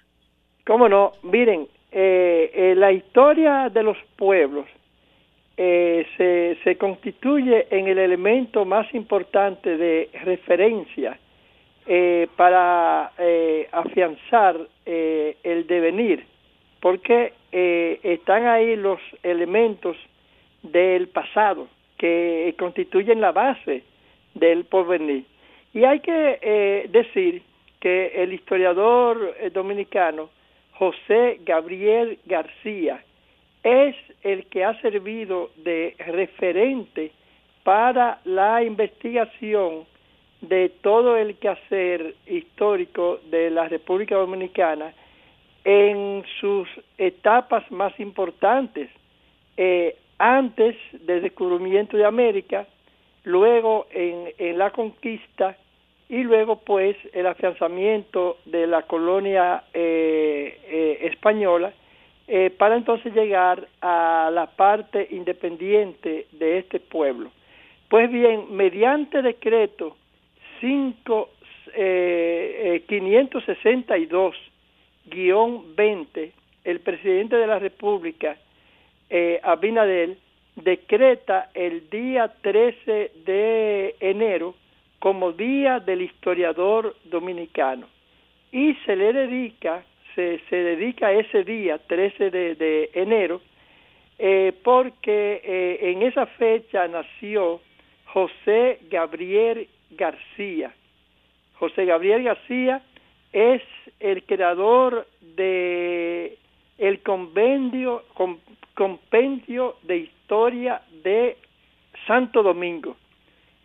Cómo 0.65 0.89
no, 0.89 1.11
miren, 1.21 1.67
eh, 1.91 2.49
eh, 2.51 2.73
la 2.75 2.91
historia 2.91 3.69
de 3.69 3.83
los 3.83 3.97
pueblos 4.17 4.65
eh, 5.55 6.07
se, 6.17 6.57
se, 6.63 6.79
constituye 6.79 7.67
en 7.69 7.89
el 7.89 7.99
elemento 7.99 8.65
más 8.65 8.91
importante 8.95 9.77
de 9.77 10.09
referencia 10.23 11.19
para 12.35 13.13
afianzar 13.71 14.57
el 14.85 15.67
devenir 15.67 16.25
porque 16.81 17.33
eh, 17.51 17.99
están 18.03 18.45
ahí 18.47 18.75
los 18.75 18.99
elementos 19.23 19.97
del 20.63 21.07
pasado 21.07 21.67
que 21.97 22.55
constituyen 22.57 23.21
la 23.21 23.31
base 23.31 23.83
del 24.33 24.65
porvenir. 24.65 25.25
Y 25.73 25.83
hay 25.83 25.99
que 25.99 26.39
eh, 26.41 26.87
decir 26.89 27.43
que 27.79 28.07
el 28.23 28.33
historiador 28.33 29.35
eh, 29.39 29.49
dominicano 29.49 30.29
José 30.73 31.39
Gabriel 31.45 32.19
García 32.25 33.03
es 33.63 33.95
el 34.23 34.45
que 34.45 34.63
ha 34.63 34.79
servido 34.81 35.51
de 35.57 35.95
referente 35.99 37.11
para 37.63 38.19
la 38.23 38.63
investigación 38.63 39.85
de 40.41 40.69
todo 40.81 41.17
el 41.17 41.35
quehacer 41.35 42.15
histórico 42.25 43.19
de 43.29 43.49
la 43.49 43.67
República 43.67 44.15
Dominicana 44.15 44.93
en 45.63 46.23
sus 46.39 46.67
etapas 46.97 47.69
más 47.71 47.97
importantes, 47.99 48.89
eh, 49.57 49.95
antes 50.17 50.75
del 51.05 51.21
descubrimiento 51.21 51.97
de 51.97 52.05
América, 52.05 52.65
luego 53.23 53.87
en, 53.91 54.57
la 54.57 54.71
conquista 54.71 55.57
y 56.07 56.23
luego 56.23 56.57
pues 56.59 56.95
el 57.13 57.27
afianzamiento 57.27 58.37
de 58.45 58.67
la 58.67 58.83
colonia 58.83 59.63
eh, 59.73 60.59
eh, 60.67 60.99
española 61.11 61.73
para 62.59 62.75
entonces 62.75 63.11
llegar 63.15 63.67
a 63.81 64.29
la 64.31 64.45
parte 64.45 65.07
independiente 65.09 66.27
de 66.31 66.59
este 66.59 66.79
pueblo. 66.79 67.31
Pues 67.89 68.11
bien, 68.11 68.55
mediante 68.55 69.23
decreto 69.23 69.97
5, 70.61 71.29
562 72.87 74.35
guion 74.35 74.48
20, 75.09 76.31
el 76.63 76.79
presidente 76.81 77.35
de 77.35 77.47
la 77.47 77.59
República, 77.59 78.37
eh, 79.09 79.39
Abinadel, 79.43 80.17
decreta 80.55 81.49
el 81.53 81.89
día 81.89 82.33
13 82.41 83.11
de 83.25 83.95
enero 83.99 84.55
como 84.99 85.31
Día 85.31 85.79
del 85.79 86.01
Historiador 86.01 86.95
Dominicano 87.05 87.87
y 88.51 88.73
se 88.85 88.95
le 88.95 89.13
dedica, 89.13 89.83
se, 90.15 90.39
se 90.49 90.55
dedica 90.55 91.11
ese 91.11 91.43
día, 91.43 91.77
13 91.77 92.31
de, 92.31 92.89
enero, 92.93 93.41
eh, 94.17 94.53
porque 94.63 95.41
eh, 95.43 95.91
en 95.91 96.01
esa 96.01 96.25
fecha 96.25 96.87
nació 96.87 97.61
José 98.05 98.79
Gabriel 98.89 99.67
García. 99.91 100.73
José 101.53 101.85
Gabriel 101.85 102.23
García 102.23 102.81
es 103.33 103.61
el 103.99 104.23
creador 104.23 105.07
de 105.35 106.37
el 106.77 107.01
convenio, 107.01 108.03
compendio 108.73 109.75
de 109.83 109.97
historia 109.97 110.81
de 111.03 111.37
Santo 112.07 112.41
Domingo, 112.41 112.95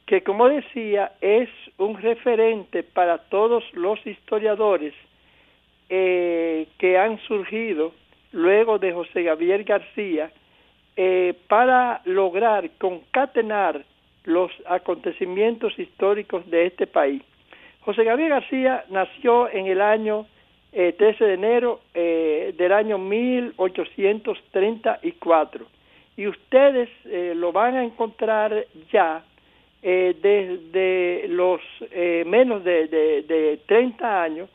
que 0.06 0.22
como 0.22 0.48
decía 0.48 1.12
es 1.20 1.48
un 1.78 1.96
referente 2.00 2.82
para 2.82 3.18
todos 3.18 3.64
los 3.74 4.04
historiadores 4.06 4.92
eh, 5.88 6.66
que 6.78 6.98
han 6.98 7.18
surgido 7.20 7.92
luego 8.32 8.78
de 8.78 8.92
José 8.92 9.22
Gabriel 9.22 9.64
García 9.64 10.32
eh, 10.96 11.34
para 11.48 12.02
lograr 12.04 12.70
concatenar 12.78 13.84
los 14.24 14.50
acontecimientos 14.66 15.78
históricos 15.78 16.48
de 16.50 16.66
este 16.66 16.86
país. 16.86 17.22
José 17.84 18.04
Gabriel 18.04 18.30
García 18.30 18.84
nació 18.88 19.50
en 19.50 19.66
el 19.66 19.82
año 19.82 20.24
13 20.72 21.02
eh, 21.02 21.14
de 21.18 21.34
enero 21.34 21.80
eh, 21.92 22.54
del 22.56 22.72
año 22.72 22.96
1834 22.96 25.66
y 26.16 26.26
ustedes 26.26 26.88
eh, 27.04 27.34
lo 27.36 27.52
van 27.52 27.76
a 27.76 27.84
encontrar 27.84 28.64
ya 28.90 29.22
desde 29.82 31.26
los 31.28 31.60
menos 32.24 32.64
de, 32.64 32.88
de, 32.88 33.60
30 33.66 34.22
años 34.22 34.48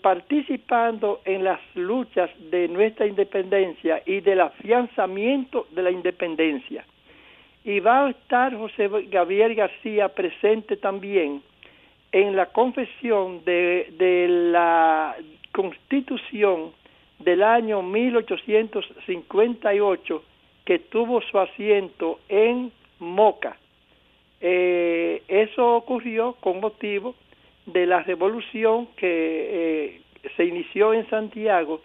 participando 0.00 1.20
en 1.24 1.42
las 1.42 1.58
luchas 1.74 2.30
de 2.52 2.68
nuestra 2.68 3.08
independencia 3.08 4.00
y 4.06 4.20
del 4.20 4.42
afianzamiento 4.42 5.66
de 5.72 5.82
la 5.82 5.90
independencia. 5.90 6.84
Y 7.64 7.80
va 7.80 8.06
a 8.06 8.10
estar 8.10 8.56
José 8.56 8.88
Gabriel 9.10 9.56
García 9.56 10.10
presente 10.10 10.76
también 10.76 11.42
en 12.12 12.36
la 12.36 12.46
confesión 12.46 13.44
de, 13.44 14.26
la 14.50 15.16
constitución 15.52 16.72
del 17.18 17.42
año 17.42 17.82
1858 17.82 20.22
que 20.64 20.78
tuvo 20.80 21.20
su 21.22 21.38
asiento 21.38 22.18
en 22.28 22.72
Moca. 22.98 23.56
Eh, 24.40 25.22
eso 25.28 25.76
ocurrió 25.76 26.32
con 26.40 26.60
motivo 26.60 27.14
de 27.66 27.84
la 27.86 28.02
revolución 28.02 28.88
que 28.96 29.06
eh, 29.06 30.00
se 30.36 30.44
inició 30.44 30.92
en 30.94 31.08
Santiago 31.08 31.80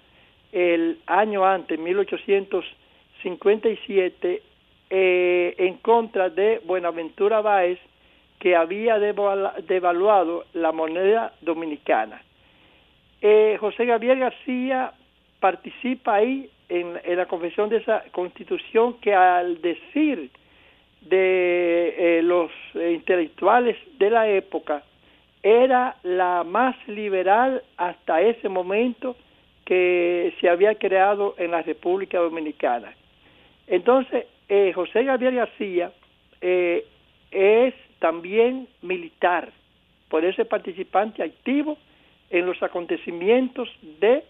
el 0.51 0.99
año 1.05 1.45
antes, 1.45 1.79
1857, 1.79 4.41
eh, 4.89 5.55
en 5.57 5.77
contra 5.77 6.29
de 6.29 6.59
Buenaventura 6.65 7.39
Báez, 7.41 7.79
que 8.41 8.55
había 8.55 8.97
devaluado 8.97 10.45
la 10.53 10.71
moneda 10.71 11.31
dominicana. 11.41 12.23
Eh, 13.21 13.55
José 13.59 13.85
Gabriel 13.85 14.17
García 14.17 14.93
participa 15.39 16.15
ahí 16.15 16.49
en, 16.67 16.97
la 17.05 17.27
confesión 17.27 17.69
de 17.69 17.77
esa 17.77 18.03
constitución 18.11 18.95
que 18.95 19.13
al 19.13 19.61
decir 19.61 20.31
de 21.01 21.95
eh, 21.99 22.21
los 22.23 22.49
intelectuales 22.73 23.77
de 23.99 24.09
la 24.09 24.27
época 24.27 24.81
era 25.43 25.97
la 26.01 26.43
más 26.43 26.75
liberal 26.87 27.61
hasta 27.77 28.21
ese 28.21 28.49
momento 28.49 29.15
que 29.65 30.33
se 30.41 30.49
había 30.49 30.73
creado 30.73 31.35
en 31.37 31.51
la 31.51 31.61
República 31.61 32.17
Dominicana. 32.17 32.91
Entonces, 33.67 34.25
eh, 34.49 34.71
José 34.73 35.03
Gabriel 35.03 35.35
García 35.35 35.91
eh, 36.41 36.85
es 37.29 37.75
también 38.01 38.67
militar, 38.81 39.53
por 40.09 40.25
ese 40.25 40.43
participante 40.43 41.23
activo 41.23 41.77
en 42.31 42.47
los 42.47 42.61
acontecimientos 42.63 43.69
de 43.99 44.23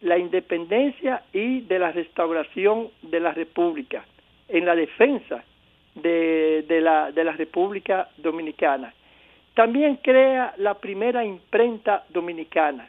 la 0.00 0.18
independencia 0.18 1.22
y 1.32 1.60
de 1.60 1.78
la 1.78 1.92
restauración 1.92 2.88
de 3.02 3.20
la 3.20 3.32
República, 3.32 4.04
en 4.48 4.66
la 4.66 4.74
defensa 4.74 5.44
de, 5.94 6.64
la, 6.82 7.12
de 7.12 7.24
la 7.24 7.32
República 7.32 8.08
Dominicana. 8.16 8.92
También 9.54 9.96
crea 10.02 10.54
la 10.56 10.74
primera 10.74 11.24
imprenta 11.24 12.04
dominicana 12.08 12.88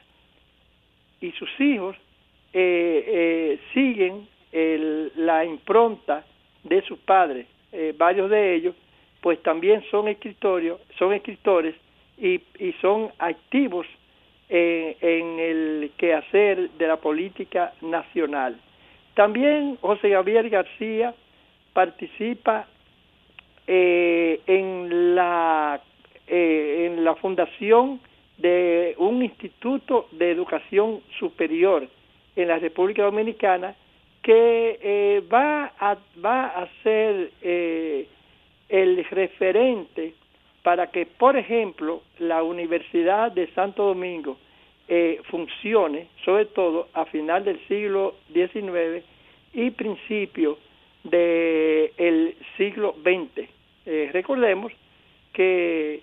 y 1.21 1.31
sus 1.33 1.49
hijos 1.59 1.95
eh, 2.53 3.03
eh, 3.07 3.59
siguen 3.73 4.27
la 5.15 5.43
impronta 5.45 6.23
de 6.63 6.81
sus 6.83 6.99
padres. 6.99 7.47
Eh, 7.71 7.93
varios 7.97 8.29
de 8.29 8.55
ellos, 8.55 8.75
pues 9.23 9.41
también 9.41 9.83
son 9.89 10.07
escritorios, 10.07 10.79
son 10.99 11.13
escritores 11.13 11.73
y, 12.19 12.41
y 12.59 12.73
son 12.81 13.09
activos 13.17 13.87
en 14.49 15.39
el 15.39 15.91
quehacer 15.97 16.69
de 16.71 16.87
la 16.87 16.97
política 16.97 17.73
nacional. 17.81 18.59
También 19.15 19.77
José 19.81 20.09
Gabriel 20.09 20.47
García 20.49 21.15
participa 21.73 22.67
en 23.65 25.15
la 25.15 25.81
en 26.27 27.03
la 27.03 27.15
fundación 27.15 27.99
de 28.37 28.95
un 28.97 29.23
instituto 29.23 30.07
de 30.11 30.31
educación 30.31 31.01
superior 31.19 31.87
en 32.35 32.47
la 32.47 32.59
República 32.59 33.03
Dominicana 33.03 33.75
que 34.21 34.79
eh, 34.81 35.23
va, 35.31 35.73
a, 35.79 35.97
va 36.23 36.47
a 36.47 36.67
ser 36.81 37.31
eh, 37.41 38.07
el 38.73 39.05
referente 39.05 40.15
para 40.63 40.87
que, 40.87 41.05
por 41.05 41.37
ejemplo, 41.37 42.01
la 42.17 42.41
Universidad 42.41 43.31
de 43.31 43.47
Santo 43.53 43.83
Domingo 43.85 44.37
eh, 44.87 45.21
funcione, 45.29 46.07
sobre 46.25 46.47
todo 46.47 46.87
a 46.93 47.05
final 47.05 47.45
del 47.45 47.59
siglo 47.67 48.15
XIX 48.33 49.05
y 49.53 49.69
principio 49.69 50.57
del 51.03 52.35
siglo 52.57 52.95
XX. 53.03 53.47
recordemos 54.11 54.73
que 55.33 56.01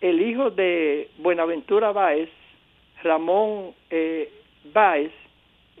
el 0.00 0.22
hijo 0.22 0.50
de 0.50 1.08
Buenaventura 1.18 1.92
Báez, 1.92 2.30
Ramón 3.02 3.74
eh, 3.90 4.30
Báez, 4.72 5.12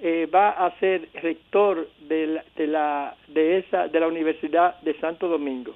eh, 0.02 0.28
va 0.32 0.50
a 0.50 0.78
ser 0.78 1.08
rector 1.14 1.88
de 2.00 2.26
la, 2.26 2.44
de 2.54 2.66
la, 2.66 3.16
de 3.28 3.58
esa, 3.58 3.88
de 3.88 4.00
la 4.00 4.08
Universidad 4.08 4.78
de 4.82 4.94
Santo 5.00 5.26
Domingo. 5.26 5.74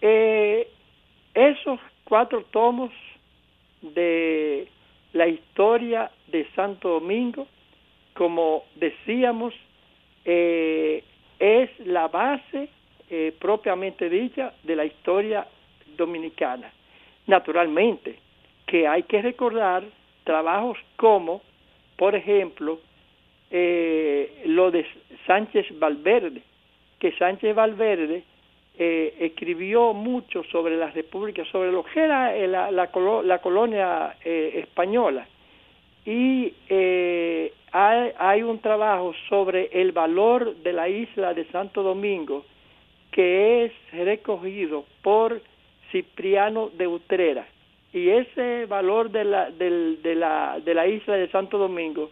Eh, 0.00 0.68
esos 1.34 1.80
cuatro 2.04 2.44
tomos 2.50 2.90
de 3.82 4.68
la 5.12 5.26
historia 5.28 6.10
de 6.28 6.46
Santo 6.54 6.88
Domingo, 6.88 7.46
como 8.14 8.64
decíamos, 8.74 9.54
es 10.24 11.70
la 11.86 12.08
base 12.08 12.68
propiamente 13.38 14.10
dicha 14.10 14.52
de 14.64 14.76
la 14.76 14.84
historia 14.84 15.46
dominicana. 15.96 16.70
Naturalmente, 17.26 18.18
que 18.66 18.86
hay 18.86 19.02
que 19.04 19.22
recordar 19.22 19.84
trabajos 20.24 20.78
como, 20.96 21.40
por 21.96 22.14
ejemplo, 22.14 22.80
eh, 23.50 24.42
lo 24.44 24.70
de 24.70 24.86
Sánchez 25.26 25.66
Valverde, 25.78 26.42
que 27.00 27.12
Sánchez 27.12 27.54
Valverde 27.54 28.24
eh, 28.78 29.14
escribió 29.20 29.92
mucho 29.92 30.44
sobre 30.44 30.76
la 30.76 30.90
República, 30.90 31.44
sobre 31.50 31.72
lo 31.72 31.84
que 31.84 32.00
era 32.00 32.36
eh, 32.36 32.46
la, 32.46 32.70
la, 32.70 33.38
colonia 33.40 34.16
española. 34.24 35.26
Y 36.06 36.54
hay, 37.72 38.12
hay, 38.18 38.42
un 38.42 38.60
trabajo 38.60 39.12
sobre 39.28 39.68
el 39.72 39.92
valor 39.92 40.56
de 40.56 40.72
la 40.72 40.88
isla 40.88 41.34
de 41.34 41.44
Santo 41.46 41.82
Domingo 41.82 42.44
que 43.10 43.64
es 43.64 43.72
recogido 43.92 44.84
por 45.02 45.40
Cipriano 45.90 46.70
de 46.76 46.86
Utrera. 46.86 47.46
Y 47.92 48.10
ese 48.10 48.66
valor 48.66 49.10
de 49.10 49.24
la, 49.24 49.50
de, 49.50 50.14
la, 50.14 50.60
de 50.64 50.74
la 50.74 50.86
isla 50.86 51.14
de 51.16 51.28
Santo 51.30 51.58
Domingo 51.58 52.10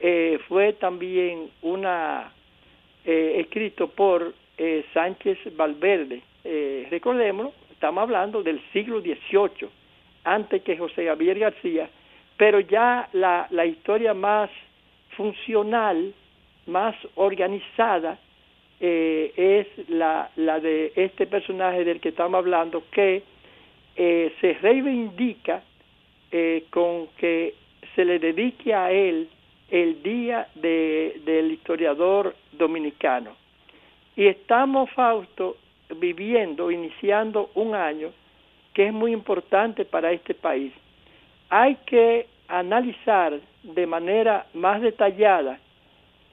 eh, 0.00 0.38
fue 0.48 0.72
también 0.72 1.50
una 1.62 2.32
eh, 3.04 3.36
escrito 3.38 3.88
por 3.88 4.34
eh, 4.58 4.84
Sánchez 4.92 5.38
Valverde. 5.56 6.22
recordémoslo, 6.90 7.52
estamos 7.72 8.02
hablando 8.02 8.42
del 8.42 8.60
siglo 8.72 9.00
XVIII, 9.00 9.68
antes 10.24 10.62
que 10.62 10.76
José 10.76 11.04
Gabriel 11.04 11.38
García, 11.38 11.88
pero 12.36 12.60
ya 12.60 13.08
la, 13.12 13.46
la 13.50 13.66
historia 13.66 14.14
más 14.14 14.50
funcional, 15.16 16.12
más 16.66 16.94
organizada, 17.14 18.18
eh, 18.80 19.32
es 19.36 19.88
la, 19.88 20.30
la 20.36 20.60
de 20.60 20.92
este 20.96 21.26
personaje 21.26 21.84
del 21.84 22.00
que 22.00 22.10
estamos 22.10 22.38
hablando 22.38 22.82
que 22.90 23.22
eh, 23.96 24.34
se 24.40 24.54
reivindica 24.54 25.62
eh, 26.30 26.64
con 26.70 27.06
que 27.16 27.54
se 27.94 28.04
le 28.04 28.18
dedique 28.18 28.74
a 28.74 28.90
él 28.90 29.28
el 29.70 30.02
día 30.02 30.48
de, 30.56 31.20
del 31.24 31.52
historiador 31.52 32.34
dominicano. 32.52 33.36
Y 34.16 34.26
estamos, 34.26 34.90
Fausto, 34.90 35.56
viviendo, 35.96 36.70
iniciando 36.70 37.50
un 37.54 37.74
año 37.74 38.10
que 38.72 38.86
es 38.86 38.92
muy 38.92 39.12
importante 39.12 39.84
para 39.84 40.12
este 40.12 40.34
país. 40.34 40.72
Hay 41.48 41.76
que 41.86 42.26
analizar 42.48 43.40
de 43.62 43.86
manera 43.86 44.46
más 44.54 44.80
detallada 44.80 45.60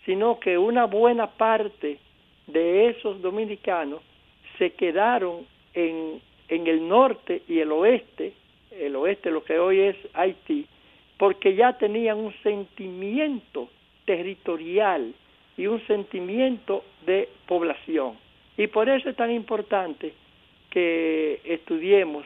sino 0.10 0.40
que 0.40 0.58
una 0.58 0.86
buena 0.86 1.28
parte 1.28 2.00
de 2.48 2.88
esos 2.88 3.22
dominicanos 3.22 4.02
se 4.58 4.72
quedaron 4.72 5.46
en, 5.76 6.20
en 6.48 6.66
el 6.66 6.88
norte 6.88 7.44
y 7.48 7.60
el 7.60 7.72
oeste, 7.72 8.34
el 8.72 8.96
oeste 8.96 9.30
lo 9.30 9.44
que 9.44 9.60
hoy 9.60 9.82
es 9.82 9.96
Haití, 10.16 10.66
porque 11.20 11.54
ya 11.54 11.78
tenían 11.78 12.18
un 12.18 12.34
sentimiento 12.42 13.70
territorial 14.06 15.14
y 15.56 15.68
un 15.68 15.80
sentimiento 15.86 16.84
de 17.06 17.30
población. 17.46 18.18
Y 18.58 18.66
por 18.66 18.90
eso 18.90 19.12
es 19.12 19.16
tan 19.16 19.30
importante 19.30 20.12
que 20.72 21.40
estudiemos 21.44 22.26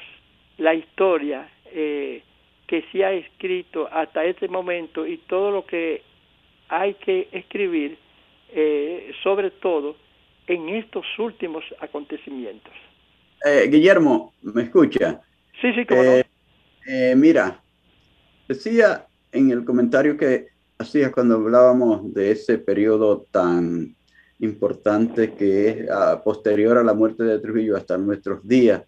la 0.57 0.73
historia 0.73 1.49
eh, 1.65 2.23
que 2.65 2.85
se 2.93 3.03
ha 3.03 3.11
escrito 3.11 3.89
hasta 3.91 4.23
este 4.23 4.47
momento 4.47 5.05
y 5.05 5.17
todo 5.17 5.51
lo 5.51 5.65
que 5.65 6.12
hay 6.73 6.95
que 6.95 7.29
escribir, 7.31 7.97
eh, 8.51 9.11
sobre 9.21 9.51
todo 9.51 9.95
en 10.47 10.69
estos 10.69 11.05
últimos 11.19 11.63
acontecimientos. 11.79 12.73
Eh, 13.45 13.67
Guillermo, 13.69 14.33
¿me 14.41 14.63
escucha? 14.63 15.21
Sí, 15.61 15.71
sí, 15.73 15.85
claro. 15.85 16.03
Eh, 16.03 16.23
eh, 16.87 17.13
mira, 17.15 17.61
decía 18.47 19.05
en 19.31 19.51
el 19.51 19.63
comentario 19.63 20.17
que 20.17 20.47
hacías 20.79 21.11
cuando 21.11 21.35
hablábamos 21.35 22.11
de 22.11 22.31
ese 22.31 22.57
periodo 22.57 23.25
tan 23.31 23.95
importante 24.39 25.33
que 25.33 25.69
es 25.69 25.89
ah, 25.91 26.21
posterior 26.23 26.77
a 26.77 26.83
la 26.83 26.93
muerte 26.93 27.23
de 27.23 27.39
Trujillo 27.39 27.77
hasta 27.77 27.97
nuestros 27.97 28.45
días, 28.47 28.81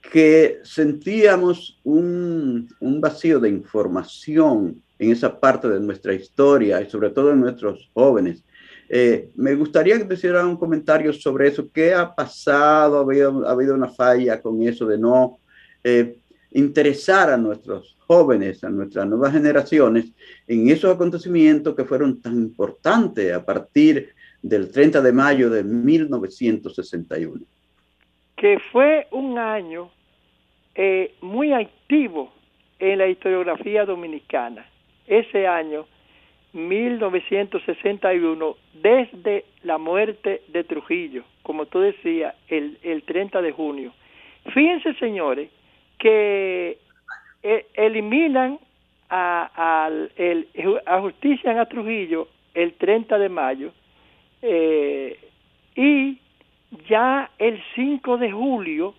que 0.00 0.60
sentíamos 0.64 1.78
un, 1.84 2.68
un, 2.80 3.00
vacío 3.00 3.38
de 3.38 3.48
información 3.48 4.82
en 4.98 5.12
esa 5.12 5.38
parte 5.38 5.68
de 5.68 5.80
nuestra 5.80 6.14
historia 6.14 6.80
y 6.80 6.90
sobre 6.90 7.10
todo 7.10 7.32
en 7.32 7.40
nuestros 7.40 7.88
jóvenes. 7.92 8.42
Eh, 8.88 9.30
me 9.36 9.54
gustaría 9.54 9.98
que 9.98 10.04
te 10.04 10.14
hicieran 10.14 10.46
un 10.46 10.56
comentario 10.56 11.12
sobre 11.12 11.48
eso. 11.48 11.68
¿Qué 11.72 11.94
ha 11.94 12.12
pasado? 12.12 12.98
¿Ha 12.98 13.02
habido, 13.02 13.46
ha 13.46 13.52
habido 13.52 13.74
una 13.74 13.88
falla 13.88 14.40
con 14.40 14.62
eso 14.62 14.84
de 14.86 14.98
no 14.98 15.38
eh, 15.84 16.16
interesar 16.50 17.30
a 17.30 17.36
nuestros 17.36 17.96
jóvenes, 18.06 18.64
a 18.64 18.70
nuestras 18.70 19.06
nuevas 19.06 19.32
generaciones, 19.32 20.06
en 20.48 20.68
esos 20.70 20.92
acontecimientos 20.92 21.76
que 21.76 21.84
fueron 21.84 22.20
tan 22.20 22.36
importantes 22.36 23.32
a 23.32 23.44
partir 23.44 24.08
del 24.42 24.70
30 24.70 25.00
de 25.00 25.12
mayo 25.12 25.50
de 25.50 25.62
1961? 25.62 27.40
Que 28.40 28.58
fue 28.72 29.06
un 29.10 29.38
año 29.38 29.90
eh, 30.74 31.12
muy 31.20 31.52
activo 31.52 32.32
en 32.78 32.96
la 32.96 33.06
historiografía 33.06 33.84
dominicana. 33.84 34.64
Ese 35.06 35.46
año 35.46 35.84
1961, 36.54 38.56
desde 38.72 39.44
la 39.62 39.76
muerte 39.76 40.40
de 40.48 40.64
Trujillo, 40.64 41.22
como 41.42 41.66
tú 41.66 41.80
decías, 41.80 42.34
el, 42.48 42.78
el 42.82 43.02
30 43.02 43.42
de 43.42 43.52
junio. 43.52 43.92
Fíjense, 44.54 44.94
señores, 44.94 45.50
que 45.98 46.78
eh, 47.42 47.66
eliminan 47.74 48.58
a, 49.10 49.90
el, 50.16 50.48
justician 51.02 51.58
a 51.58 51.66
Trujillo 51.66 52.28
el 52.54 52.72
30 52.72 53.18
de 53.18 53.28
mayo 53.28 53.70
eh, 54.40 55.18
y 55.76 56.18
ya 56.88 57.30
el 57.38 57.60
5 57.74 58.18
de 58.18 58.30
julio, 58.30 58.94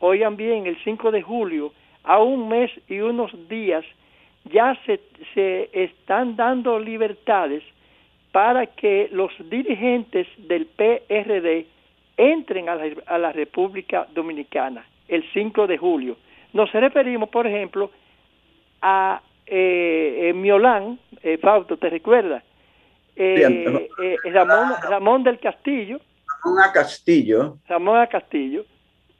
oigan 0.00 0.36
bien, 0.36 0.66
el 0.66 0.76
5 0.82 1.10
de 1.10 1.22
julio, 1.22 1.72
a 2.04 2.20
un 2.20 2.48
mes 2.48 2.70
y 2.88 3.00
unos 3.00 3.32
días 3.48 3.84
ya 4.44 4.78
se, 4.86 5.00
se 5.34 5.70
están 5.72 6.36
dando 6.36 6.78
libertades 6.78 7.62
para 8.32 8.66
que 8.66 9.08
los 9.12 9.32
dirigentes 9.50 10.26
del 10.36 10.66
PRD 10.66 11.66
entren 12.16 12.68
a 12.68 12.74
la, 12.76 12.90
a 13.06 13.18
la, 13.18 13.32
República 13.32 14.06
Dominicana 14.14 14.84
el 15.08 15.24
5 15.32 15.66
de 15.66 15.78
julio. 15.78 16.16
Nos 16.52 16.72
referimos, 16.72 17.28
por 17.28 17.46
ejemplo, 17.46 17.90
a 18.82 19.20
eh, 19.46 20.28
eh 20.28 20.32
Miolán, 20.32 20.98
eh, 21.22 21.38
Fausto, 21.38 21.76
¿te 21.76 21.90
recuerdas? 21.90 22.42
Eh, 23.16 23.88
eh, 24.02 24.16
Ramón, 24.24 24.74
Ramón 24.82 25.22
del 25.22 25.38
Castillo. 25.38 26.00
Ramón 26.46 26.62
a 26.62 26.72
Castillo. 26.72 27.58
Ramón 27.68 27.98
a 27.98 28.06
Castillo, 28.06 28.64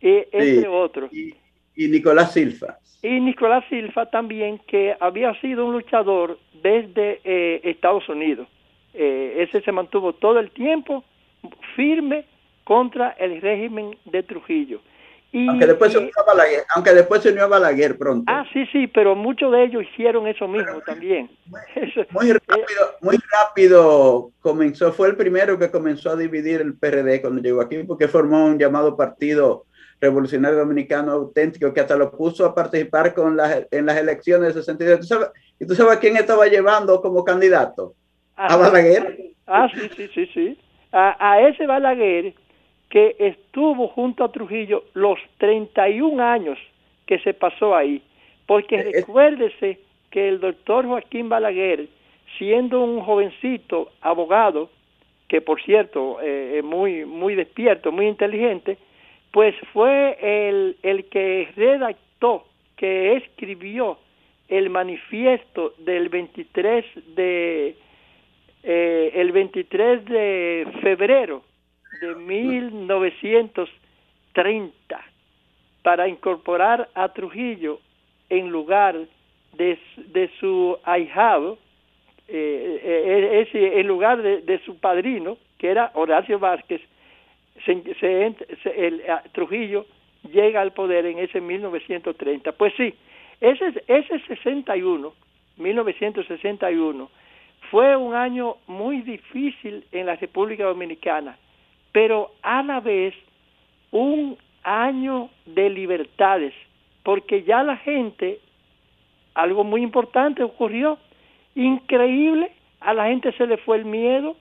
entre 0.01 0.68
otros. 0.68 1.11
Y 1.12 1.89
Nicolás 1.89 2.33
Silva. 2.33 2.79
Y 3.03 3.20
Nicolás 3.20 3.64
Silva 3.68 4.07
también, 4.11 4.61
que 4.66 4.97
había 5.01 5.39
sido 5.41 5.66
un 5.66 5.72
luchador 5.72 6.39
desde 6.62 7.20
eh, 7.24 7.61
Estados 7.64 8.09
Unidos. 8.09 8.49
Eh, 8.95 9.45
ese 9.49 9.61
se 9.61 9.72
mantuvo 9.72 10.14
todo 10.14 10.39
el 10.39 10.51
tiempo 10.53 11.05
firme 11.74 12.24
contra 12.64 13.11
el 13.11 13.41
régimen 13.41 13.97
de 14.05 14.22
Trujillo. 14.22 14.81
Y, 15.33 15.49
aunque, 15.49 15.66
después 15.66 15.93
se 15.93 15.99
unió 15.99 16.12
a 16.16 16.22
Balaguer, 16.22 16.64
aunque 16.74 16.95
después 16.95 17.22
se 17.22 17.31
unió 17.31 17.45
a 17.45 17.49
Balaguer 17.49 17.99
pronto. 17.99 18.24
Ah, 18.27 18.45
sí, 18.53 18.64
sí, 18.72 18.87
pero 18.87 19.14
muchos 19.14 19.53
de 19.53 19.64
ellos 19.64 19.83
hicieron 19.93 20.27
eso 20.27 20.49
mismo 20.49 20.81
también. 20.81 21.31
Muy, 22.11 22.33
rápido, 22.47 22.97
muy 23.03 23.18
rápido 23.31 24.31
comenzó, 24.41 24.93
fue 24.93 25.09
el 25.09 25.16
primero 25.16 25.59
que 25.59 25.70
comenzó 25.70 26.11
a 26.11 26.16
dividir 26.16 26.61
el 26.61 26.79
PRD 26.79 27.20
cuando 27.20 27.43
llegó 27.43 27.61
aquí, 27.61 27.83
porque 27.83 28.09
formó 28.09 28.47
un 28.47 28.59
llamado 28.59 28.97
partido 28.97 29.66
revolucionario 30.01 30.59
dominicano 30.59 31.12
auténtico 31.12 31.72
que 31.72 31.81
hasta 31.81 31.97
lo 31.97 32.11
puso 32.11 32.45
a 32.45 32.55
participar 32.55 33.14
con 33.14 33.37
las, 33.37 33.66
en 33.70 33.87
las 33.87 33.97
elecciones 33.97 34.55
de 34.55 34.61
62. 34.61 35.01
¿Tú 35.01 35.07
sabes, 35.07 35.29
¿Y 35.59 35.66
tú 35.66 35.74
sabes 35.74 35.99
quién 35.99 36.16
estaba 36.16 36.47
llevando 36.47 37.01
como 37.01 37.24
candidato? 37.24 37.95
a 38.37 38.57
Balaguer. 38.57 39.33
Ah, 39.47 39.68
sí, 39.72 39.89
sí, 39.97 40.09
sí, 40.14 40.27
sí. 40.35 40.59
A, 40.93 41.16
a, 41.18 41.49
ese 41.49 41.66
Balaguer 41.66 42.35
que 42.97 43.14
estuvo 43.18 43.88
junto 43.88 44.24
a 44.24 44.32
Trujillo 44.32 44.84
los 44.94 45.18
31 45.36 46.22
años 46.22 46.59
que 47.05 47.18
se 47.18 47.34
pasó 47.34 47.76
ahí. 47.76 48.01
Porque 48.47 48.82
recuérdese 48.84 49.80
que 50.11 50.30
el 50.30 50.40
doctor 50.40 50.86
Joaquín 50.86 51.28
Balaguer, 51.28 51.88
siendo 52.38 52.82
un 52.82 53.03
jovencito 53.03 53.90
abogado, 54.01 54.70
que 55.28 55.42
por 55.42 55.61
cierto 55.61 56.22
eh, 56.22 56.61
es 56.61 56.64
muy, 56.64 57.05
muy 57.05 57.34
despierto, 57.34 57.92
muy 57.92 58.07
inteligente, 58.07 58.78
pues 59.30 59.55
fue 59.74 60.16
el, 60.22 60.78
el 60.82 61.05
que 61.11 61.51
redactó, 61.55 62.47
que 62.76 63.16
escribió 63.16 63.99
el 64.49 64.70
manifiesto 64.70 65.74
del 65.80 66.09
23 66.09 66.86
de 67.14 67.76
eh, 68.62 69.11
el 69.12 69.32
23 69.32 70.03
de 70.07 70.66
febrero 70.80 71.42
de 72.01 72.14
1930 72.14 75.05
para 75.82 76.09
incorporar 76.09 76.88
a 76.94 77.11
Trujillo 77.11 77.80
en 78.28 78.51
lugar 78.51 78.97
de, 79.53 79.78
de 80.09 80.30
su 80.40 80.76
ahijado, 80.84 81.59
eh, 82.28 82.80
eh, 82.82 83.49
eh 83.53 83.80
en 83.80 83.86
lugar 83.86 84.20
de, 84.20 84.42
de, 84.42 84.59
su 84.64 84.78
padrino, 84.78 85.38
que 85.59 85.68
era 85.68 85.92
Horacio 85.94 86.38
Vázquez, 86.38 86.82
se, 87.64 88.34
el, 88.76 89.03
Trujillo 89.32 89.86
llega 90.30 90.61
al 90.61 90.72
poder 90.72 91.07
en 91.07 91.18
ese 91.18 91.40
1930. 91.40 92.53
Pues 92.53 92.74
sí, 92.76 92.94
ese, 93.40 93.82
ese 93.86 94.18
61, 94.26 95.12
1961, 95.57 97.11
fue 97.70 97.97
un 97.97 98.14
año 98.14 98.57
muy 98.66 99.03
difícil 99.03 99.84
en 99.92 100.07
la 100.07 100.16
República 100.16 100.64
Dominicana, 100.64 101.38
pero 101.97 102.32
a 102.42 102.62
la 102.62 102.80
vez 102.80 103.14
un 103.90 104.36
año 104.62 105.30
de 105.47 105.70
libertades, 105.70 106.53
porque 107.03 107.42
ya 107.44 107.62
la 107.62 107.78
gente, 107.78 108.38
algo 109.32 109.64
muy 109.64 109.80
importante 109.80 110.42
ocurrió, 110.42 110.99
increíble, 111.55 112.53
a 112.80 112.92
la 112.92 113.07
gente 113.07 113.32
se 113.32 113.47
le 113.47 113.57
fue 113.57 113.78
el 113.78 113.86
miedo 113.86 114.36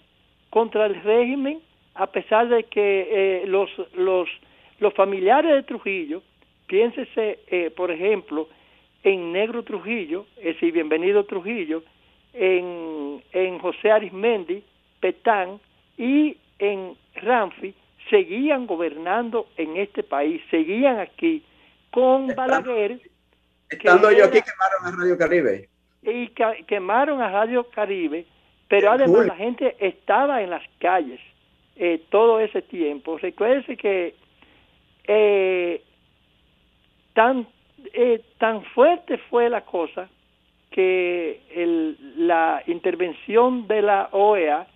contra 0.49 0.85
el 0.85 1.01
régimen, 1.01 1.61
a 1.93 2.07
pesar 2.07 2.49
de 2.49 2.65
que 2.65 3.07
eh, 3.09 3.47
los, 3.47 3.69
los, 3.93 4.27
los 4.81 4.93
familiares 4.93 5.53
de 5.53 5.63
Trujillo, 5.63 6.23
piénsese, 6.67 7.39
eh, 7.47 7.71
por 7.73 7.89
ejemplo, 7.89 8.49
en 9.01 9.31
Negro 9.31 9.63
Trujillo, 9.63 10.25
es 10.35 10.55
decir, 10.55 10.73
Bienvenido 10.73 11.23
Trujillo, 11.23 11.83
en, 12.33 13.23
en 13.31 13.59
José 13.59 13.91
Arismendi, 13.91 14.61
Petán 14.99 15.61
y 15.97 16.35
en 16.59 16.97
Ramfi, 17.16 17.74
seguían 18.09 18.68
gobernando 18.68 19.47
en 19.57 19.78
este 19.78 20.03
país, 20.03 20.41
seguían 20.51 20.99
aquí 20.99 21.43
con 21.91 22.28
Balaguer. 22.36 22.99
Estando 23.70 24.11
yo 24.11 24.26
aquí 24.26 24.39
quemaron 24.41 24.86
a 24.86 25.01
Radio 25.01 25.18
Caribe. 25.18 25.70
Y 26.03 26.28
quemaron 26.68 27.22
a 27.22 27.30
Radio 27.30 27.68
Caribe, 27.70 28.26
pero 28.68 28.91
además 28.91 29.26
la 29.26 29.36
gente 29.36 29.76
estaba 29.80 30.43
en 30.43 30.51
las 30.51 30.63
calles 30.80 31.20
eh, 31.76 32.03
todo 32.09 32.39
ese 32.39 32.61
tiempo. 32.61 33.18
Recuerde 33.18 33.76
que 33.76 34.16
eh, 35.07 35.82
tan, 37.13 37.47
eh, 37.93 38.22
tan 38.38 38.63
fuerte 38.66 39.18
fue 39.30 39.49
la 39.49 39.61
cosa 39.61 40.09
que 40.70 41.41
el, 41.49 41.97
la 42.28 42.61
intervención 42.68 43.68
de 43.68 43.82
la 43.82 44.09
OEA 44.11 44.68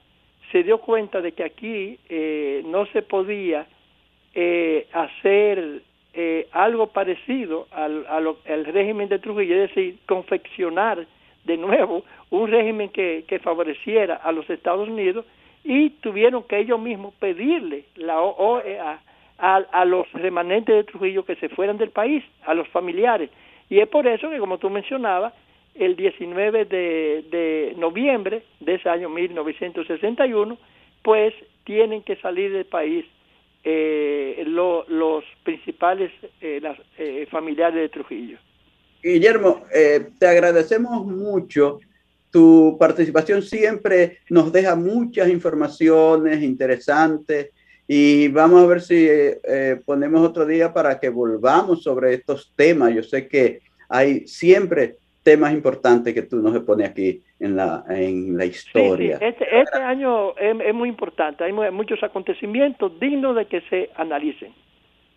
se 0.52 0.64
dio 0.64 0.80
cuenta 0.80 1.22
de 1.22 1.32
que 1.34 1.44
aquí 1.44 2.00
eh, 2.10 2.64
no 2.66 2.86
se 2.88 3.02
podía 3.02 3.68
eh, 4.34 4.88
hacer 4.94 5.82
eh, 6.14 6.48
algo 6.52 6.88
parecido 6.88 7.68
al, 7.72 8.06
al, 8.08 8.66
régimen 8.66 9.10
de 9.10 9.20
Trujillo, 9.20 9.56
es 9.56 9.70
decir, 9.70 10.00
confeccionar 10.06 11.06
de 11.46 11.58
nuevo 11.58 12.04
un 12.32 12.50
régimen 12.50 12.90
que, 12.90 13.26
que 13.28 13.40
favoreciera 13.40 14.16
a 14.16 14.32
los 14.32 14.50
Estados 14.50 14.90
Unidos 14.90 15.26
y 15.64 15.92
tuvieron 16.02 16.44
que 16.44 16.58
ellos 16.60 16.80
mismos 16.80 17.14
pedirle 17.16 17.86
la 17.96 18.22
OEA 18.22 19.00
a, 19.38 19.56
a, 19.56 19.86
los 19.86 20.12
remanentes 20.14 20.76
de 20.76 20.84
Trujillo 20.84 21.26
que 21.26 21.36
se 21.36 21.50
fueran 21.50 21.78
del 21.78 21.92
país, 21.92 22.24
a 22.46 22.54
los 22.54 22.68
familiares. 22.70 23.30
Y 23.70 23.80
es 23.80 23.88
por 23.88 24.08
eso 24.08 24.30
que, 24.30 24.40
como 24.40 24.58
tú 24.58 24.70
mencionabas, 24.70 25.34
el 25.76 25.96
19 25.96 26.66
de, 26.66 27.74
noviembre 27.78 28.44
de 28.60 28.76
ese 28.76 28.90
año 28.90 29.10
1961, 29.10 30.58
pues 31.04 31.34
tienen 31.64 32.04
que 32.04 32.16
salir 32.18 32.52
del 32.52 32.66
país 32.66 33.06
eh, 33.64 34.44
los 34.46 35.24
principales 35.44 36.12
eh, 36.42 36.60
las, 36.62 36.78
eh, 36.98 37.28
familiares 37.30 37.76
de 37.76 37.90
Trujillo. 37.90 38.38
Guillermo, 39.02 39.64
te 40.20 40.28
agradecemos 40.28 41.06
mucho. 41.06 41.80
Tu 42.32 42.76
participación 42.78 43.42
siempre 43.42 44.20
nos 44.30 44.52
deja 44.52 44.76
muchas 44.76 45.30
informaciones 45.30 46.44
interesantes 46.44 47.52
y 47.88 48.28
vamos 48.28 48.62
a 48.62 48.68
ver 48.68 48.82
si 48.82 49.08
ponemos 49.86 50.22
otro 50.28 50.46
día 50.46 50.74
para 50.74 51.00
que 51.00 51.10
volvamos 51.10 51.82
sobre 51.82 52.14
estos 52.14 52.52
temas. 52.56 52.94
Yo 52.94 53.04
sé 53.04 53.28
que 53.28 53.62
hay 53.88 54.28
siempre 54.28 54.98
temas 55.24 55.54
importantes 55.54 56.14
que 56.14 56.24
tú 56.24 56.38
nos 56.38 56.58
pones 56.64 56.90
aquí 56.90 57.22
en 57.40 57.56
la, 57.56 57.84
en 57.90 58.38
la 58.38 58.46
historia. 58.46 59.18
Este, 59.22 59.46
este, 59.60 59.78
año 59.78 60.36
es, 60.38 60.74
muy 60.74 60.90
importante, 60.90 61.44
hay 61.44 61.52
muchos 61.52 62.02
acontecimientos 62.04 63.00
dignos 63.00 63.36
de 63.36 63.46
que 63.48 63.62
se 63.70 63.90
analicen. 63.96 64.54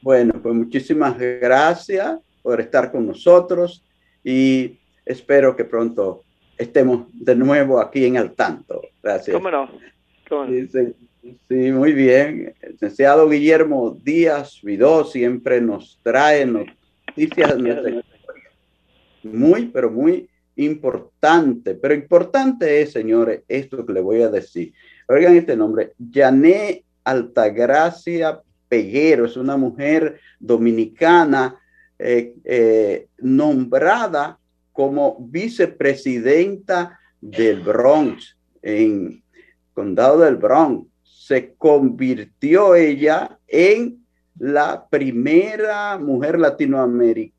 Bueno, 0.00 0.34
pues 0.42 0.54
muchísimas 0.54 1.18
gracias 1.18 2.18
por 2.42 2.60
estar 2.60 2.90
con 2.90 3.06
nosotros 3.06 3.84
y 4.24 4.78
espero 5.06 5.54
que 5.54 5.64
pronto 5.64 6.22
estemos 6.58 7.06
de 7.12 7.36
nuevo 7.36 7.80
aquí 7.80 8.04
en 8.04 8.16
el 8.16 8.32
tanto. 8.32 8.82
Gracias. 9.02 9.34
¿Cómo 9.34 9.50
no? 9.50 9.68
Sí, 11.48 11.70
muy 11.70 11.92
bien. 11.92 12.54
El 12.60 12.72
licenciado 12.72 13.28
Guillermo 13.28 13.96
Díaz 14.02 14.60
Vidó 14.62 15.04
siempre 15.04 15.60
nos 15.60 16.00
trae 16.02 16.44
noticias 16.44 17.56
muy, 19.24 19.66
pero 19.66 19.90
muy 19.90 20.28
importante. 20.56 21.74
Pero 21.74 21.94
importante 21.94 22.82
es, 22.82 22.92
señores, 22.92 23.42
esto 23.48 23.84
que 23.84 23.92
le 23.92 24.00
voy 24.00 24.22
a 24.22 24.28
decir. 24.28 24.72
Oigan 25.08 25.36
este 25.36 25.56
nombre, 25.56 25.92
Yané 25.98 26.84
Altagracia 27.04 28.40
Peguero, 28.68 29.26
es 29.26 29.36
una 29.36 29.56
mujer 29.56 30.20
dominicana 30.38 31.56
eh, 31.98 32.34
eh, 32.44 33.08
nombrada 33.18 34.38
como 34.72 35.18
vicepresidenta 35.20 36.98
del 37.20 37.60
Bronx, 37.60 38.36
en 38.62 39.22
condado 39.74 40.20
del 40.20 40.36
Bronx. 40.36 40.88
Se 41.02 41.54
convirtió 41.54 42.74
ella 42.74 43.38
en 43.46 44.04
la 44.38 44.86
primera 44.88 45.98
mujer 45.98 46.38
latinoamericana 46.38 47.31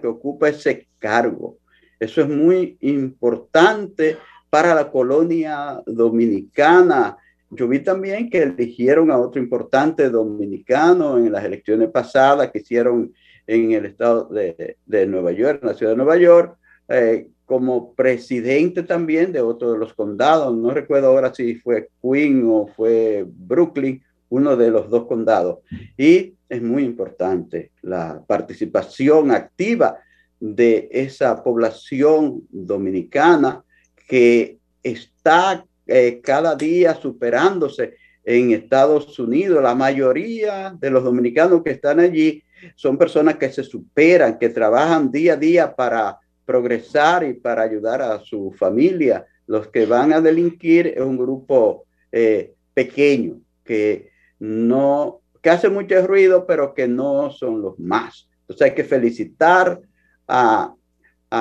que 0.00 0.06
ocupa 0.08 0.48
ese 0.48 0.88
cargo. 0.98 1.58
Eso 2.00 2.22
es 2.22 2.28
muy 2.28 2.76
importante 2.80 4.16
para 4.50 4.74
la 4.74 4.90
colonia 4.90 5.80
dominicana. 5.86 7.16
Yo 7.50 7.68
vi 7.68 7.78
también 7.78 8.28
que 8.30 8.42
eligieron 8.42 9.12
a 9.12 9.18
otro 9.18 9.40
importante 9.40 10.10
dominicano 10.10 11.18
en 11.18 11.30
las 11.30 11.44
elecciones 11.44 11.88
pasadas 11.90 12.50
que 12.50 12.58
hicieron 12.58 13.12
en 13.46 13.72
el 13.72 13.86
estado 13.86 14.24
de, 14.24 14.76
de 14.86 15.06
Nueva 15.06 15.30
York, 15.30 15.60
en 15.62 15.68
la 15.68 15.74
ciudad 15.74 15.92
de 15.92 15.98
Nueva 15.98 16.16
York, 16.16 16.56
eh, 16.88 17.28
como 17.44 17.94
presidente 17.94 18.82
también 18.82 19.30
de 19.30 19.40
otro 19.40 19.72
de 19.72 19.78
los 19.78 19.94
condados. 19.94 20.56
No 20.56 20.70
recuerdo 20.70 21.08
ahora 21.08 21.32
si 21.32 21.54
fue 21.54 21.90
Queen 22.02 22.42
o 22.48 22.66
fue 22.66 23.24
Brooklyn, 23.28 24.02
uno 24.30 24.56
de 24.56 24.70
los 24.70 24.90
dos 24.90 25.06
condados. 25.06 25.58
Y 25.96 26.34
es 26.54 26.62
muy 26.62 26.84
importante 26.84 27.72
la 27.82 28.22
participación 28.26 29.32
activa 29.32 29.98
de 30.38 30.88
esa 30.92 31.42
población 31.42 32.42
dominicana 32.50 33.64
que 34.08 34.58
está 34.82 35.64
eh, 35.86 36.20
cada 36.22 36.54
día 36.54 36.94
superándose 36.94 37.94
en 38.24 38.52
Estados 38.52 39.18
Unidos. 39.18 39.62
La 39.62 39.74
mayoría 39.74 40.76
de 40.78 40.90
los 40.90 41.02
dominicanos 41.02 41.62
que 41.62 41.72
están 41.72 41.98
allí 42.00 42.42
son 42.76 42.96
personas 42.96 43.36
que 43.36 43.50
se 43.50 43.64
superan, 43.64 44.38
que 44.38 44.48
trabajan 44.48 45.10
día 45.10 45.34
a 45.34 45.36
día 45.36 45.74
para 45.74 46.18
progresar 46.44 47.24
y 47.24 47.34
para 47.34 47.62
ayudar 47.62 48.00
a 48.00 48.20
su 48.20 48.52
familia. 48.52 49.26
Los 49.46 49.68
que 49.68 49.86
van 49.86 50.12
a 50.12 50.20
delinquir 50.20 50.86
es 50.86 51.00
un 51.00 51.18
grupo 51.18 51.84
eh, 52.12 52.54
pequeño 52.72 53.40
que 53.64 54.10
no 54.38 55.20
que 55.44 55.50
hace 55.50 55.68
mucho 55.68 56.06
ruido, 56.06 56.46
pero 56.46 56.72
que 56.72 56.88
no 56.88 57.30
son 57.30 57.60
los 57.60 57.78
más. 57.78 58.26
Entonces 58.40 58.64
hay 58.64 58.74
que 58.74 58.82
felicitar 58.82 59.78
a, 60.26 60.74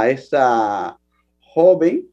esa 0.09 0.99
joven, 1.39 2.07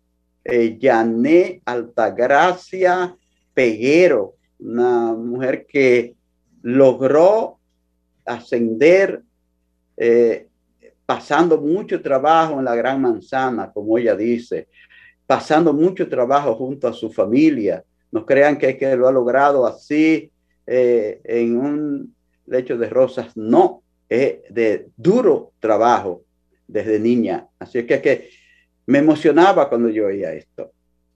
eh, 0.45 0.79
Yané 0.79 1.61
Altagracia 1.65 3.17
Peguero, 3.53 4.37
una 4.61 5.15
mujer 5.15 5.67
que 5.67 6.15
logró 6.63 7.59
ascender 8.25 9.25
eh, 9.97 10.47
pasando 11.05 11.61
mucho 11.61 12.01
trabajo 12.01 12.61
en 12.61 12.67
la 12.67 12.77
Gran 12.77 13.01
Manzana, 13.01 13.73
como 13.73 13.99
ella 13.99 14.15
dice, 14.15 14.69
pasando 15.27 15.73
mucho 15.73 16.09
trabajo 16.09 16.55
junto 16.55 16.87
a 16.87 16.93
su 16.93 17.11
familia. 17.11 17.83
No 18.13 18.25
crean 18.25 18.57
que, 18.57 18.77
que 18.77 18.95
lo 18.95 19.09
ha 19.09 19.13
logrado 19.13 19.67
así 19.67 20.31
eh, 20.73 21.21
en 21.25 21.57
un 21.57 22.15
lecho 22.47 22.79
de 22.79 22.89
rosas, 22.89 23.37
no, 23.37 23.83
es 24.09 24.39
de 24.51 24.87
duro 24.97 25.51
trabajo 25.59 26.23
desde 26.69 27.01
niña. 27.01 27.49
Así 27.59 27.85
que, 27.85 28.01
que 28.01 28.31
me 28.87 28.99
emocionaba 28.99 29.69
cuando 29.69 29.89
yo 29.89 30.07
oía 30.07 30.33
esto. 30.33 30.71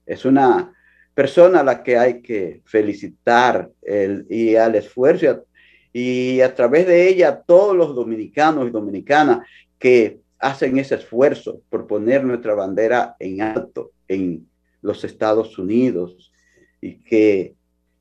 Es 0.05 0.25
una 0.25 0.75
persona 1.15 1.61
a 1.61 1.63
la 1.63 1.85
que 1.85 1.97
hay 1.97 2.21
que 2.21 2.63
felicitar 2.65 3.71
el, 3.83 4.27
y 4.29 4.57
al 4.57 4.75
esfuerzo 4.75 5.45
y 5.93 6.41
a 6.41 6.53
través 6.53 6.89
de 6.89 7.09
ella 7.09 7.41
todos 7.47 7.77
los 7.77 7.95
dominicanos 7.95 8.67
y 8.67 8.73
dominicanas 8.73 9.47
que 9.79 10.19
hacen 10.41 10.79
ese 10.79 10.97
esfuerzo 10.97 11.61
por 11.71 11.87
poner 11.87 12.25
nuestra 12.25 12.55
bandera 12.55 13.15
en 13.21 13.41
alto 13.41 13.93
en 14.09 14.49
los 14.83 15.05
Estados 15.05 15.57
Unidos 15.61 16.33
y 16.81 16.95
que 17.05 17.55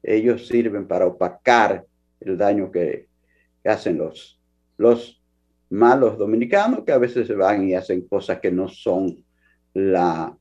ellos 0.04 0.48
sirven 0.48 0.86
para 0.88 1.08
opacar 1.08 1.86
el 2.20 2.38
daño 2.38 2.70
que, 2.72 3.08
hacen 3.66 3.98
los, 3.98 4.38
los 4.78 5.24
malos 5.70 6.18
dominicanos 6.18 6.84
que 6.86 6.92
a 6.92 6.98
veces 6.98 7.28
se 7.28 7.34
van 7.34 7.68
y 7.68 7.76
hacen 7.76 8.06
cosas 8.06 8.42
que 8.42 8.52
no 8.52 8.68
son 8.68 9.24
la, 9.74 10.38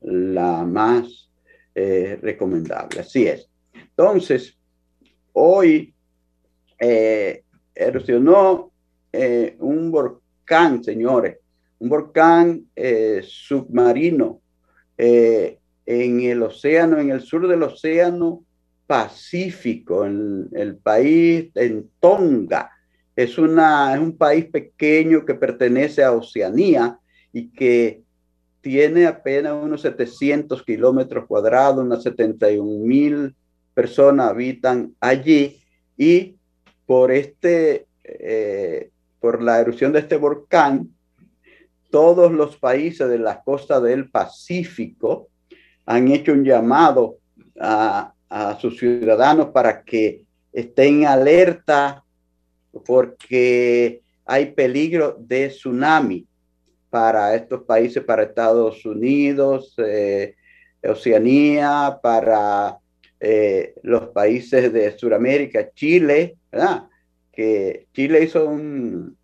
la 0.00 0.64
más 0.64 1.30
eh, 1.72 2.18
recomendable. 2.20 3.00
Así 3.00 3.28
es. 3.28 3.48
Entonces, 3.72 4.58
hoy 5.32 5.94
eh, 6.80 7.44
erosionó 7.74 8.72
eh, 9.12 9.56
un 9.60 9.92
volcán, 9.92 10.82
señores, 10.82 11.38
un 11.78 11.88
volcán 11.88 12.66
submarino 13.22 14.40
en 14.96 16.20
el 16.20 16.42
océano, 16.42 16.98
en 16.98 17.10
el 17.10 17.20
sur 17.20 17.46
del 17.46 17.62
océano 17.62 18.44
Pacífico, 18.86 20.04
en 20.04 20.48
el 20.52 20.76
país 20.76 21.50
en 21.54 21.90
Tonga. 22.00 22.70
Es, 23.16 23.38
una, 23.38 23.94
es 23.94 24.00
un 24.00 24.16
país 24.16 24.46
pequeño 24.46 25.24
que 25.24 25.34
pertenece 25.34 26.02
a 26.02 26.12
Oceanía 26.12 26.98
y 27.32 27.50
que 27.50 28.02
tiene 28.60 29.06
apenas 29.06 29.52
unos 29.52 29.82
700 29.82 30.62
kilómetros 30.62 31.26
cuadrados, 31.26 31.84
unas 31.84 32.02
71 32.02 32.84
mil 32.84 33.34
personas 33.74 34.30
habitan 34.30 34.94
allí 35.00 35.60
y 35.96 36.36
por 36.86 37.12
este, 37.12 37.86
eh, 38.02 38.90
por 39.20 39.42
la 39.42 39.60
erupción 39.60 39.92
de 39.92 39.98
este 39.98 40.16
volcán, 40.16 40.88
todos 41.90 42.32
los 42.32 42.56
países 42.56 43.08
de 43.08 43.18
la 43.18 43.42
costa 43.42 43.80
del 43.80 44.10
Pacífico 44.10 45.28
han 45.86 46.08
hecho 46.08 46.32
un 46.32 46.44
llamado 46.44 47.18
a, 47.60 48.13
sus 48.58 48.78
ciudadanos 48.78 49.48
para 49.48 49.84
que 49.84 50.24
estén 50.52 51.06
alerta 51.06 52.04
porque 52.84 54.02
hay 54.24 54.46
peligro 54.52 55.16
de 55.18 55.48
tsunami 55.48 56.26
para 56.90 57.34
estos 57.34 57.62
países, 57.62 58.02
para 58.02 58.24
Estados 58.24 58.84
Unidos, 58.84 59.74
eh, 59.78 60.34
Oceanía, 60.82 61.98
para 62.02 62.78
eh, 63.20 63.74
los 63.82 64.08
países 64.08 64.72
de 64.72 64.96
Sudamérica, 64.96 65.70
Chile, 65.72 66.36
¿verdad? 66.50 66.84
Que 67.32 67.86
Chile 67.92 68.24
hizo 68.24 68.46
un, 68.46 69.16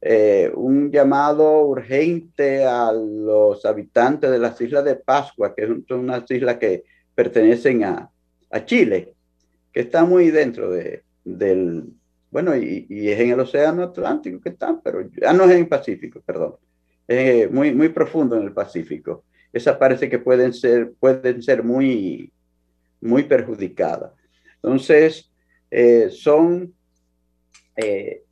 eh, 0.00 0.50
un 0.54 0.90
llamado 0.90 1.62
urgente 1.62 2.64
a 2.64 2.92
los 2.92 3.64
habitantes 3.64 4.30
de 4.30 4.38
las 4.38 4.60
islas 4.60 4.84
de 4.84 4.96
Pascua, 4.96 5.54
que 5.54 5.66
son 5.88 6.00
unas 6.00 6.30
islas 6.30 6.56
que 6.58 6.84
pertenecen 7.14 7.84
a, 7.84 8.10
Chile, 8.64 9.14
que 9.72 9.80
está 9.80 10.04
muy 10.04 10.30
dentro 10.30 10.70
de, 10.70 11.04
del, 11.24 11.84
bueno, 12.30 12.56
y, 12.56 12.86
es 12.90 13.20
en 13.20 13.30
el 13.30 13.40
Océano 13.40 13.84
Atlántico 13.84 14.40
que 14.40 14.50
están, 14.50 14.80
pero 14.82 15.08
ya 15.10 15.32
no 15.32 15.44
es 15.44 15.52
en 15.52 15.58
el 15.58 15.68
Pacífico, 15.68 16.20
perdón, 16.24 16.56
es 17.06 17.50
muy, 17.50 17.72
muy 17.74 17.88
profundo 17.88 18.36
en 18.36 18.44
el 18.44 18.52
Pacífico. 18.52 19.24
Esas 19.52 19.76
parece 19.78 20.08
que 20.08 20.20
pueden 20.20 20.52
ser, 20.52 20.92
pueden 20.98 21.42
ser 21.42 21.64
muy, 21.64 22.32
muy 23.00 23.24
perjudicadas. 23.24 24.12
Entonces, 24.62 25.30
eh, 25.70 26.08
son 26.10 26.72
eh, 27.76 28.22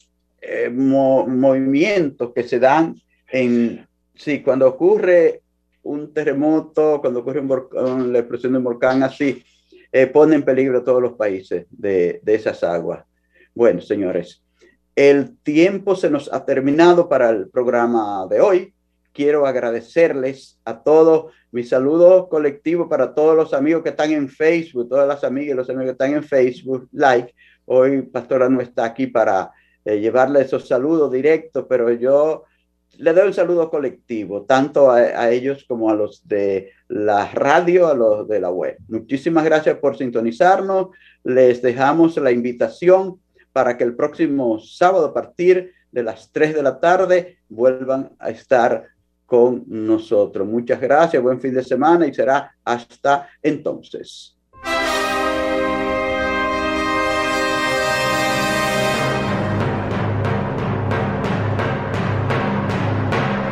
eh, 0.41 0.71
movimientos 0.71 2.33
que 2.33 2.45
se 2.45 2.61
dan 2.61 3.01
en, 3.31 3.87
sí, 4.15 4.43
cuando 4.43 4.69
ocurre 4.69 5.43
un 5.83 6.13
terremoto, 6.13 7.01
cuando 7.01 7.21
ocurre 7.21 7.41
un 7.41 8.13
la 8.13 8.19
explosión 8.21 8.53
de 8.53 8.59
un 8.59 8.65
volcán 8.65 9.03
así, 9.03 9.43
eh, 9.93 10.07
pone 10.07 10.35
en 10.35 10.43
peligro 10.43 10.79
a 10.79 10.85
todos 10.85 11.03
los 11.03 11.15
países 11.15 11.67
de, 11.71 12.21
esas 12.27 12.63
aguas. 12.63 13.05
Bueno, 13.55 13.81
señores, 13.81 14.43
el 14.95 15.37
tiempo 15.39 15.97
se 15.97 16.11
nos 16.11 16.33
ha 16.33 16.45
terminado 16.45 17.09
para 17.09 17.31
el 17.31 17.49
programa 17.49 18.27
de 18.29 18.41
hoy. 18.41 18.75
Quiero 19.13 19.47
agradecerles 19.47 20.61
a 20.65 20.83
todos. 20.83 21.33
Mi 21.51 21.65
saludo 21.65 22.29
colectivo 22.29 22.89
para 22.89 23.15
todos 23.15 23.35
los 23.35 23.55
amigos 23.55 23.83
que 23.83 23.91
están 23.91 24.13
en 24.13 24.29
Facebook, 24.29 24.89
todas 24.89 25.09
las 25.09 25.25
amigas 25.25 25.55
y 25.55 25.57
los 25.57 25.71
amigos 25.71 25.87
que 25.87 25.93
están 25.93 26.15
en 26.15 26.23
Facebook, 26.23 26.89
like. 26.93 27.35
Hoy 27.65 28.03
Pastora 28.03 28.49
no 28.49 28.61
está 28.61 28.85
aquí 28.85 29.07
para 29.07 29.51
eh, 29.85 30.01
llevarle 30.01 30.43
esos 30.43 30.69
saludos 30.69 31.11
directos, 31.11 31.67
pero 31.69 31.91
yo 31.93 32.45
le 32.99 33.13
doy 33.13 33.29
un 33.29 33.35
saludo 33.35 33.71
colectivo, 33.71 34.43
tanto 34.43 34.91
a, 34.91 35.31
ellos 35.31 35.65
como 35.69 35.91
a 35.91 35.95
los 35.95 36.27
de 36.27 36.73
la 36.89 37.31
radio, 37.31 37.87
a 37.89 37.95
los 37.95 38.27
de 38.27 38.41
la 38.41 38.51
web. 38.51 38.77
Muchísimas 38.89 39.45
gracias 39.45 39.77
por 39.79 39.97
sintonizarnos. 39.97 40.89
Les 41.23 41.61
dejamos 41.63 42.17
la 42.17 42.31
invitación 42.31 43.21
para 43.53 43.77
que 43.77 43.85
el 43.85 43.95
próximo 43.95 44.59
sábado 44.59 45.07
a 45.07 45.15
partir 45.15 45.73
de 45.93 46.03
las 46.03 46.31
3 46.33 46.55
de 46.55 46.63
la 46.63 46.81
tarde 46.81 47.39
vuelvan 47.49 48.11
a 48.19 48.31
estar 48.31 48.85
con 49.27 49.65
nosotros. 49.67 50.49
Muchas 50.49 50.81
gracias, 50.81 51.23
buen 51.23 51.41
fin 51.41 51.53
de 51.53 51.63
semana 51.63 52.07
y 52.07 52.15
será 52.15 52.55
hasta 52.65 53.29
entonces. 53.43 54.38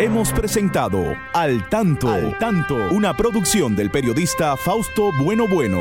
Hemos 0.07 0.33
presentado 0.33 1.17
Al 1.33 1.69
Tanto, 1.69 2.09
Al 2.09 2.39
Tanto, 2.39 2.77
una 2.93 3.17
producción 3.17 3.75
del 3.75 3.91
periodista 3.91 4.57
Fausto 4.57 5.11
Bueno 5.21 5.49
Bueno. 5.49 5.81